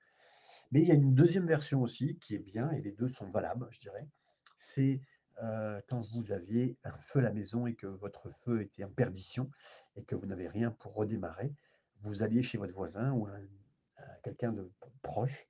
Mais 0.72 0.82
il 0.82 0.88
y 0.88 0.92
a 0.92 0.96
une 0.96 1.14
deuxième 1.14 1.46
version 1.46 1.82
aussi 1.82 2.18
qui 2.20 2.36
est 2.36 2.40
bien, 2.40 2.72
et 2.72 2.82
les 2.82 2.92
deux 2.92 3.10
sont 3.10 3.30
valables, 3.30 3.68
je 3.70 3.80
dirais. 3.80 4.08
C'est 4.56 5.02
euh, 5.42 5.82
quand 5.88 6.02
vous 6.14 6.32
aviez 6.32 6.78
un 6.84 6.98
feu 6.98 7.20
à 7.20 7.24
la 7.24 7.32
maison 7.32 7.68
et 7.68 7.76
que 7.76 7.88
votre 7.88 8.30
feu 8.30 8.62
était 8.62 8.84
en 8.84 8.92
perdition 8.92 9.50
et 9.96 10.04
que 10.04 10.16
vous 10.16 10.26
n'avez 10.26 10.48
rien 10.48 10.72
pour 10.72 10.94
redémarrer, 10.94 11.54
vous 12.02 12.24
alliez 12.24 12.44
chez 12.44 12.58
votre 12.58 12.74
voisin 12.74 13.12
ou 13.14 13.28
un- 13.28 13.34
un- 13.98 14.16
quelqu'un 14.24 14.52
de 14.52 14.72
proche 15.02 15.48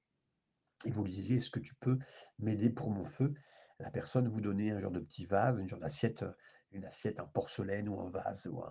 et 0.86 0.92
vous 0.92 1.04
lui 1.04 1.12
disiez, 1.12 1.38
est-ce 1.38 1.50
que 1.50 1.60
tu 1.60 1.76
peux 1.76 1.98
m'aider 2.40 2.70
pour 2.70 2.90
mon 2.90 3.06
feu? 3.06 3.34
La 3.80 3.92
personne 3.92 4.28
vous 4.28 4.42
donnait 4.42 4.72
un 4.72 4.80
genre 4.80 4.92
de 4.92 5.00
petit 5.00 5.26
vase, 5.26 5.60
une 5.60 5.68
genre 5.68 5.80
d'assiette, 5.80 6.24
euh, 6.24 6.32
une 6.72 6.86
assiette 6.86 7.20
en 7.20 7.28
porcelaine 7.28 7.90
ou 7.90 7.96
en 7.96 8.10
vase 8.10 8.48
ou 8.48 8.64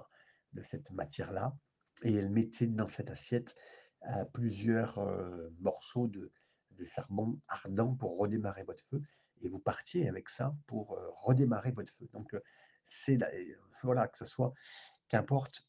de 0.53 0.63
cette 0.63 0.91
matière-là. 0.91 1.57
Et 2.03 2.15
elle 2.15 2.31
mettait 2.31 2.67
dans 2.67 2.89
cette 2.89 3.11
assiette 3.11 3.55
euh, 4.09 4.25
plusieurs 4.33 4.99
euh, 4.99 5.51
morceaux 5.61 6.09
de, 6.09 6.33
charbon 6.97 7.39
ardent 7.47 7.95
pour 7.95 8.19
redémarrer 8.19 8.65
votre 8.65 8.83
feu. 8.85 9.03
Et 9.43 9.49
vous 9.49 9.61
partiez 9.61 10.09
avec 10.09 10.29
ça 10.29 10.57
pour 10.67 10.99
redémarrer 11.23 11.71
votre 11.71 11.93
feu. 11.93 12.09
Donc, 12.13 12.35
c'est 12.87 13.19
voilà, 13.85 14.09
que 14.09 14.19
ce 14.19 14.25
soit, 14.25 14.53
qu'importe 15.09 15.65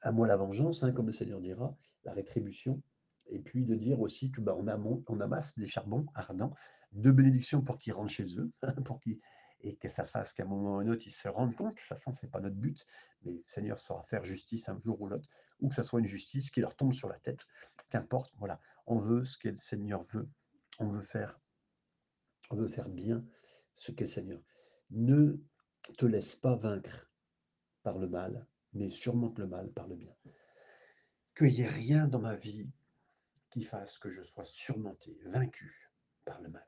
à 0.00 0.12
moi 0.12 0.26
la 0.26 0.36
vengeance, 0.36 0.82
hein, 0.82 0.92
comme 0.92 1.08
le 1.08 1.12
Seigneur 1.12 1.40
dira, 1.40 1.76
la 2.04 2.14
rétribution, 2.14 2.82
et 3.28 3.38
puis 3.38 3.64
de 3.64 3.74
dire 3.74 4.00
aussi 4.00 4.30
que 4.30 4.40
bah, 4.40 4.54
on, 4.56 4.66
amon- 4.66 5.04
on 5.08 5.20
amasse 5.20 5.58
des 5.58 5.68
charbons 5.68 6.06
ardents, 6.14 6.54
de 6.92 7.10
bénédictions 7.10 7.62
pour 7.62 7.78
qu'ils 7.78 7.92
rentrent 7.92 8.10
chez 8.12 8.38
eux, 8.38 8.52
pour 8.84 9.00
qu'ils 9.00 9.20
et 9.60 9.76
que 9.76 9.88
ça 9.88 10.04
fasse 10.04 10.32
qu'à 10.32 10.44
un 10.44 10.46
moment 10.46 10.76
ou 10.76 10.78
un 10.80 10.88
autre, 10.88 11.06
ils 11.06 11.12
se 11.12 11.28
rendent 11.28 11.54
compte, 11.56 11.74
de 11.74 11.80
toute 11.80 11.88
façon, 11.88 12.12
ce 12.14 12.24
n'est 12.24 12.30
pas 12.30 12.40
notre 12.40 12.56
but, 12.56 12.86
mais 13.22 13.32
le 13.32 13.42
Seigneur 13.44 13.78
saura 13.78 14.02
faire 14.04 14.22
justice 14.22 14.68
un 14.68 14.78
jour 14.78 15.00
ou 15.00 15.08
l'autre, 15.08 15.28
ou 15.60 15.68
que 15.68 15.74
ça 15.74 15.82
soit 15.82 16.00
une 16.00 16.06
justice 16.06 16.50
qui 16.50 16.60
leur 16.60 16.76
tombe 16.76 16.92
sur 16.92 17.08
la 17.08 17.18
tête, 17.18 17.46
qu'importe, 17.90 18.34
voilà, 18.38 18.60
on 18.86 18.98
veut 18.98 19.24
ce 19.24 19.38
que 19.38 19.48
le 19.48 19.56
Seigneur 19.56 20.02
veut, 20.02 20.28
on 20.78 20.88
veut 20.88 21.02
faire, 21.02 21.40
on 22.50 22.56
veut 22.56 22.68
faire 22.68 22.88
bien 22.88 23.24
ce 23.74 23.92
qu'est 23.92 24.04
le 24.04 24.10
Seigneur. 24.10 24.40
Ne 24.90 25.38
te 25.96 26.06
laisse 26.06 26.36
pas 26.36 26.56
vaincre 26.56 27.10
par 27.82 27.98
le 27.98 28.08
mal, 28.08 28.46
mais 28.72 28.90
surmonte 28.90 29.38
le 29.38 29.46
mal 29.46 29.72
par 29.72 29.88
le 29.88 29.96
bien. 29.96 30.14
Qu'il 31.36 31.48
n'y 31.48 31.60
ait 31.60 31.68
rien 31.68 32.06
dans 32.06 32.20
ma 32.20 32.34
vie 32.34 32.68
qui 33.50 33.62
fasse 33.62 33.98
que 33.98 34.10
je 34.10 34.22
sois 34.22 34.44
surmonté, 34.44 35.18
vaincu 35.24 35.90
par 36.24 36.40
le 36.40 36.48
mal. 36.48 36.66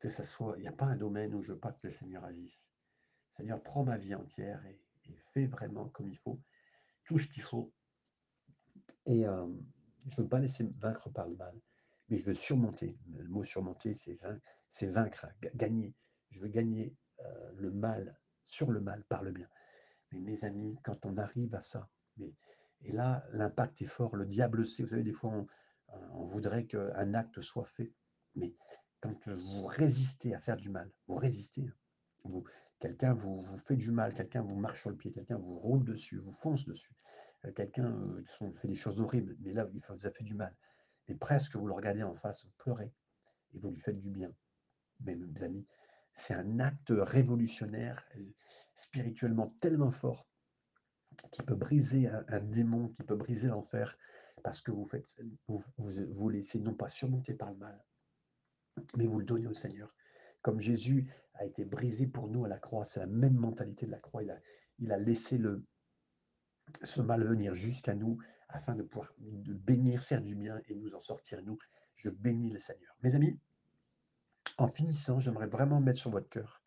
Que 0.00 0.08
ça 0.08 0.22
soit, 0.22 0.54
il 0.58 0.62
n'y 0.62 0.68
a 0.68 0.72
pas 0.72 0.86
un 0.86 0.96
domaine 0.96 1.34
où 1.34 1.42
je 1.42 1.52
veux 1.52 1.58
pas 1.58 1.72
que 1.72 1.86
le 1.86 1.90
Seigneur 1.90 2.24
agisse. 2.24 2.66
Seigneur, 3.36 3.62
prends 3.62 3.84
ma 3.84 3.98
vie 3.98 4.14
entière 4.14 4.64
et, 4.66 4.80
et 5.06 5.16
fais 5.32 5.46
vraiment 5.46 5.88
comme 5.88 6.08
il 6.08 6.18
faut, 6.18 6.40
tout 7.04 7.18
ce 7.18 7.26
qu'il 7.26 7.42
faut. 7.42 7.72
Et 9.06 9.26
euh, 9.26 9.46
je 10.10 10.20
ne 10.20 10.22
veux 10.22 10.28
pas 10.28 10.40
laisser 10.40 10.64
vaincre 10.78 11.10
par 11.10 11.28
le 11.28 11.36
mal, 11.36 11.54
mais 12.08 12.18
je 12.18 12.24
veux 12.24 12.34
surmonter. 12.34 12.98
Le 13.16 13.28
mot 13.28 13.44
surmonter, 13.44 13.94
c'est 13.94 14.14
vaincre, 14.16 14.46
vaincre, 14.82 15.26
gagner. 15.54 15.94
Je 16.30 16.40
veux 16.40 16.48
gagner 16.48 16.94
euh, 17.20 17.52
le 17.56 17.70
mal 17.70 18.18
sur 18.44 18.70
le 18.70 18.80
mal 18.80 19.04
par 19.04 19.22
le 19.22 19.32
bien. 19.32 19.48
Mais 20.12 20.20
mes 20.20 20.44
amis, 20.44 20.78
quand 20.84 21.04
on 21.06 21.16
arrive 21.16 21.54
à 21.54 21.62
ça, 21.62 21.88
et 22.82 22.92
là, 22.92 23.24
l'impact 23.32 23.82
est 23.82 23.86
fort, 23.86 24.16
le 24.16 24.26
diable 24.26 24.66
sait, 24.66 24.82
vous 24.82 24.90
savez, 24.90 25.02
des 25.02 25.12
fois, 25.12 25.30
on, 25.30 25.46
on 26.12 26.24
voudrait 26.24 26.66
qu'un 26.66 27.14
acte 27.14 27.40
soit 27.40 27.64
fait, 27.64 27.92
mais 28.34 28.54
quand 29.00 29.28
vous 29.28 29.66
résistez 29.66 30.34
à 30.34 30.38
faire 30.38 30.56
du 30.56 30.70
mal, 30.70 30.90
vous 31.06 31.16
résistez, 31.16 31.66
hein, 31.66 31.74
vous, 32.24 32.44
quelqu'un 32.80 33.14
vous, 33.14 33.44
fait 33.64 33.76
du 33.76 33.90
mal, 33.90 34.14
quelqu'un 34.14 34.42
vous 34.42 34.56
marche 34.56 34.80
sur 34.80 34.90
le 34.90 34.96
pied, 34.96 35.12
quelqu'un 35.12 35.38
vous 35.38 35.58
roule 35.58 35.84
dessus, 35.84 36.18
vous 36.18 36.32
fonce 36.32 36.64
dessus, 36.66 36.94
euh, 37.44 37.52
quelqu'un 37.52 37.92
euh, 37.92 38.52
fait 38.54 38.68
des 38.68 38.74
choses 38.74 39.00
horribles, 39.00 39.36
mais 39.40 39.52
là, 39.52 39.68
il 39.72 39.80
vous 39.88 40.06
a 40.06 40.10
fait 40.10 40.24
du 40.24 40.34
mal. 40.34 40.54
Et 41.08 41.14
presque 41.14 41.56
vous 41.56 41.66
le 41.66 41.74
regardez 41.74 42.02
en 42.02 42.14
face, 42.14 42.44
vous 42.44 42.52
pleurez, 42.58 42.92
et 43.54 43.58
vous 43.58 43.70
lui 43.70 43.80
faites 43.80 43.98
du 43.98 44.10
bien. 44.10 44.32
Mais 45.00 45.14
mes 45.14 45.42
amis, 45.42 45.66
c'est 46.14 46.34
un 46.34 46.58
acte 46.58 46.92
révolutionnaire, 46.92 48.04
euh, 48.16 48.34
spirituellement 48.76 49.48
tellement 49.60 49.90
fort 49.90 50.28
qui 51.30 51.42
peut 51.42 51.54
briser 51.54 52.08
un, 52.08 52.40
démon, 52.40 52.88
qui 52.88 53.02
peut 53.02 53.16
briser 53.16 53.48
l'enfer, 53.48 53.96
parce 54.42 54.60
que 54.60 54.70
vous 54.70 54.84
faites, 54.84 55.16
vous, 55.46 55.62
vous, 55.76 55.90
vous 56.14 56.28
laissez 56.28 56.60
non 56.60 56.74
pas 56.74 56.88
surmonter 56.88 57.34
par 57.34 57.50
le 57.50 57.58
mal, 57.58 57.84
mais 58.96 59.06
vous 59.06 59.18
le 59.18 59.26
donnez 59.26 59.46
au 59.46 59.54
Seigneur. 59.54 59.94
Comme 60.42 60.60
Jésus 60.60 61.04
a 61.34 61.44
été 61.44 61.64
brisé 61.64 62.06
pour 62.06 62.28
nous 62.28 62.44
à 62.44 62.48
la 62.48 62.58
croix, 62.58 62.84
c'est 62.84 63.00
la 63.00 63.06
même 63.06 63.34
mentalité 63.34 63.86
de 63.86 63.90
la 63.90 63.98
croix. 63.98 64.22
Il 64.22 64.30
a, 64.30 64.40
il 64.78 64.92
a 64.92 64.98
laissé 64.98 65.36
le, 65.38 65.64
ce 66.82 67.00
mal 67.00 67.24
venir 67.24 67.54
jusqu'à 67.54 67.94
nous 67.94 68.18
afin 68.48 68.74
de 68.74 68.82
pouvoir 68.82 69.12
de 69.18 69.52
bénir, 69.52 70.04
faire 70.04 70.22
du 70.22 70.34
bien 70.34 70.60
et 70.68 70.74
nous 70.74 70.94
en 70.94 71.00
sortir, 71.00 71.42
nous. 71.42 71.58
Je 71.96 72.10
bénis 72.10 72.50
le 72.50 72.58
Seigneur. 72.58 72.96
Mes 73.02 73.14
amis, 73.16 73.38
en 74.56 74.68
finissant, 74.68 75.18
j'aimerais 75.18 75.48
vraiment 75.48 75.80
mettre 75.80 75.98
sur 75.98 76.10
votre 76.10 76.28
cœur. 76.28 76.62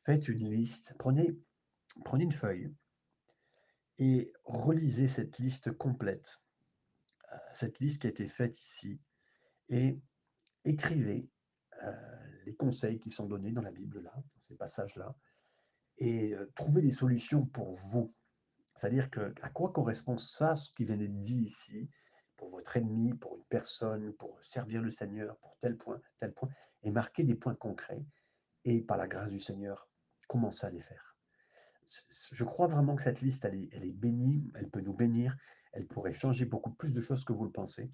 Faites 0.00 0.28
une 0.28 0.50
liste, 0.50 0.94
prenez, 0.98 1.38
prenez 2.04 2.24
une 2.24 2.32
feuille 2.32 2.74
et 4.00 4.32
relisez 4.44 5.06
cette 5.06 5.38
liste 5.38 5.70
complète 5.72 6.40
cette 7.54 7.78
liste 7.80 8.00
qui 8.00 8.06
a 8.06 8.10
été 8.10 8.28
faite 8.28 8.58
ici 8.60 9.00
et 9.68 9.98
écrivez 10.64 11.28
euh, 11.82 11.92
les 12.44 12.54
conseils 12.54 12.98
qui 12.98 13.10
sont 13.10 13.26
donnés 13.26 13.52
dans 13.52 13.62
la 13.62 13.70
Bible, 13.70 14.00
là, 14.00 14.12
dans 14.14 14.40
ces 14.40 14.56
passages-là, 14.56 15.14
et 15.98 16.34
heu, 16.34 16.50
trouver 16.54 16.82
des 16.82 16.92
solutions 16.92 17.46
pour 17.46 17.72
vous. 17.72 18.12
C'est-à-dire 18.74 19.08
à 19.42 19.50
quoi 19.50 19.72
correspond 19.72 20.16
ça, 20.16 20.56
ce 20.56 20.70
qui 20.70 20.84
vient 20.84 20.96
d'être 20.96 21.18
dit 21.18 21.40
ici, 21.40 21.88
pour 22.36 22.50
votre 22.50 22.76
ennemi, 22.76 23.14
pour 23.14 23.36
une 23.36 23.44
personne, 23.44 24.12
pour 24.14 24.42
servir 24.42 24.82
le 24.82 24.90
Seigneur, 24.90 25.36
pour 25.38 25.56
tel 25.58 25.76
point, 25.76 26.00
tel 26.18 26.32
point 26.32 26.48
et 26.82 26.90
marquer 26.90 27.22
des 27.22 27.34
points 27.34 27.54
concrets 27.54 28.02
et 28.64 28.80
par 28.80 28.96
la 28.96 29.06
grâce 29.06 29.30
du 29.30 29.38
Seigneur, 29.38 29.90
commencer 30.26 30.66
à 30.66 30.70
les 30.70 30.80
faire. 30.80 31.16
Je 32.32 32.44
crois 32.44 32.66
vraiment 32.66 32.94
que 32.94 33.02
cette 33.02 33.20
liste, 33.20 33.44
elle 33.44 33.54
est 33.56 33.92
bénie, 33.92 34.50
elle 34.54 34.70
peut 34.70 34.80
nous 34.80 34.94
bénir, 34.94 35.36
elle 35.72 35.86
pourrait 35.86 36.12
changer 36.12 36.44
beaucoup 36.44 36.70
plus 36.70 36.94
de 36.94 37.00
choses 37.00 37.24
que 37.24 37.32
vous 37.32 37.44
le 37.44 37.50
pensez. 37.50 37.90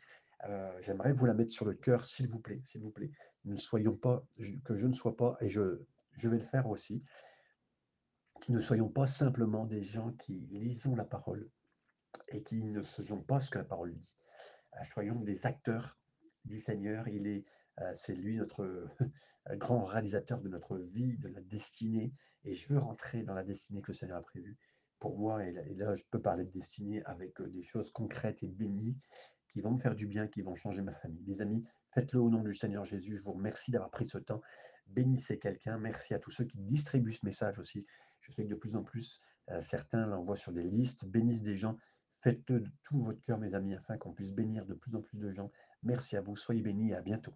Heu, 0.48 0.70
j'aimerais 0.82 1.12
vous 1.12 1.26
la 1.26 1.34
mettre 1.34 1.52
sur 1.52 1.64
le 1.64 1.74
cœur, 1.74 2.04
s'il 2.04 2.28
vous 2.28 2.40
plaît, 2.40 2.60
s'il 2.62 2.82
vous 2.82 2.90
plaît. 2.90 3.10
Ne 3.44 3.56
soyons 3.56 3.96
pas 3.96 4.24
que 4.64 4.74
je 4.76 4.86
ne 4.86 4.92
sois 4.92 5.16
pas 5.16 5.36
et 5.40 5.48
je 5.48 5.84
je 6.12 6.30
vais 6.30 6.38
le 6.38 6.44
faire 6.44 6.66
aussi, 6.66 7.04
ne 8.48 8.60
soyons 8.60 8.88
pas 8.88 9.06
simplement 9.06 9.64
des 9.64 9.82
gens 9.82 10.12
qui 10.12 10.46
lisons 10.50 10.94
la 10.94 11.04
parole 11.04 11.50
et 12.32 12.42
qui 12.42 12.64
ne 12.64 12.82
faisons 12.82 13.20
pas 13.20 13.40
ce 13.40 13.50
que 13.50 13.58
la 13.58 13.64
parole 13.64 13.94
dit. 13.94 14.14
Heu, 14.74 14.84
soyons 14.92 15.20
des 15.20 15.46
acteurs 15.46 15.98
du 16.44 16.60
Seigneur. 16.60 17.08
Il 17.08 17.26
est, 17.26 17.44
c'est 17.94 18.14
lui 18.14 18.36
notre 18.36 18.88
grand 19.56 19.84
réalisateur 19.84 20.40
de 20.40 20.48
notre 20.48 20.78
vie, 20.78 21.18
de 21.18 21.28
la 21.28 21.40
destinée 21.40 22.12
et 22.44 22.54
je 22.54 22.68
veux 22.72 22.78
rentrer 22.78 23.22
dans 23.22 23.34
la 23.34 23.42
destinée 23.42 23.82
que 23.82 23.88
le 23.88 23.94
Seigneur 23.94 24.18
a 24.18 24.22
prévue 24.22 24.56
pour 24.98 25.18
moi 25.18 25.44
et 25.44 25.52
là 25.52 25.94
je 25.94 26.02
peux 26.10 26.20
parler 26.20 26.44
de 26.44 26.50
destinée 26.50 27.02
avec, 27.04 27.40
heu, 27.40 27.48
des 27.48 27.62
choses 27.62 27.90
concrètes 27.90 28.42
et 28.42 28.48
bénies 28.48 28.96
qui 29.56 29.60
vont 29.60 29.72
me 29.72 29.78
faire 29.78 29.94
du 29.94 30.06
bien, 30.06 30.28
qui 30.28 30.42
vont 30.42 30.54
changer 30.54 30.82
ma 30.82 30.92
famille. 30.92 31.24
Les 31.24 31.40
amis, 31.40 31.64
faites-le 31.86 32.20
au 32.20 32.28
nom 32.28 32.42
du 32.42 32.52
Seigneur 32.52 32.84
Jésus. 32.84 33.16
Je 33.16 33.22
vous 33.22 33.32
remercie 33.32 33.70
d'avoir 33.70 33.90
pris 33.90 34.06
ce 34.06 34.18
temps. 34.18 34.42
Bénissez 34.86 35.38
quelqu'un. 35.38 35.78
Merci 35.78 36.12
à 36.12 36.18
tous 36.18 36.30
ceux 36.30 36.44
qui 36.44 36.58
distribuent 36.58 37.12
ce 37.12 37.24
message 37.24 37.58
aussi. 37.58 37.86
Je 38.20 38.32
sais 38.32 38.44
que 38.44 38.50
de 38.50 38.54
plus 38.54 38.76
en 38.76 38.82
plus, 38.82 39.18
heu, 39.50 39.60
certains 39.62 40.06
l'envoient 40.06 40.36
sur 40.36 40.52
des 40.52 40.62
listes, 40.62 41.06
bénissent 41.06 41.42
des 41.42 41.56
gens. 41.56 41.76
Faites-le 42.20 42.60
de 42.60 42.70
tout 42.82 43.00
votre 43.00 43.20
cœur, 43.22 43.38
mes 43.38 43.54
amis, 43.54 43.74
afin 43.74 43.96
qu'on 43.96 44.12
puisse 44.12 44.32
bénir 44.32 44.66
de 44.66 44.74
plus 44.74 44.94
en 44.94 45.00
plus 45.00 45.16
de 45.18 45.30
gens. 45.30 45.50
Merci 45.82 46.18
à 46.18 46.20
vous, 46.20 46.36
soyez 46.36 46.60
bénis 46.60 46.90
et 46.90 46.94
à 46.94 47.00
bientôt. 47.00 47.34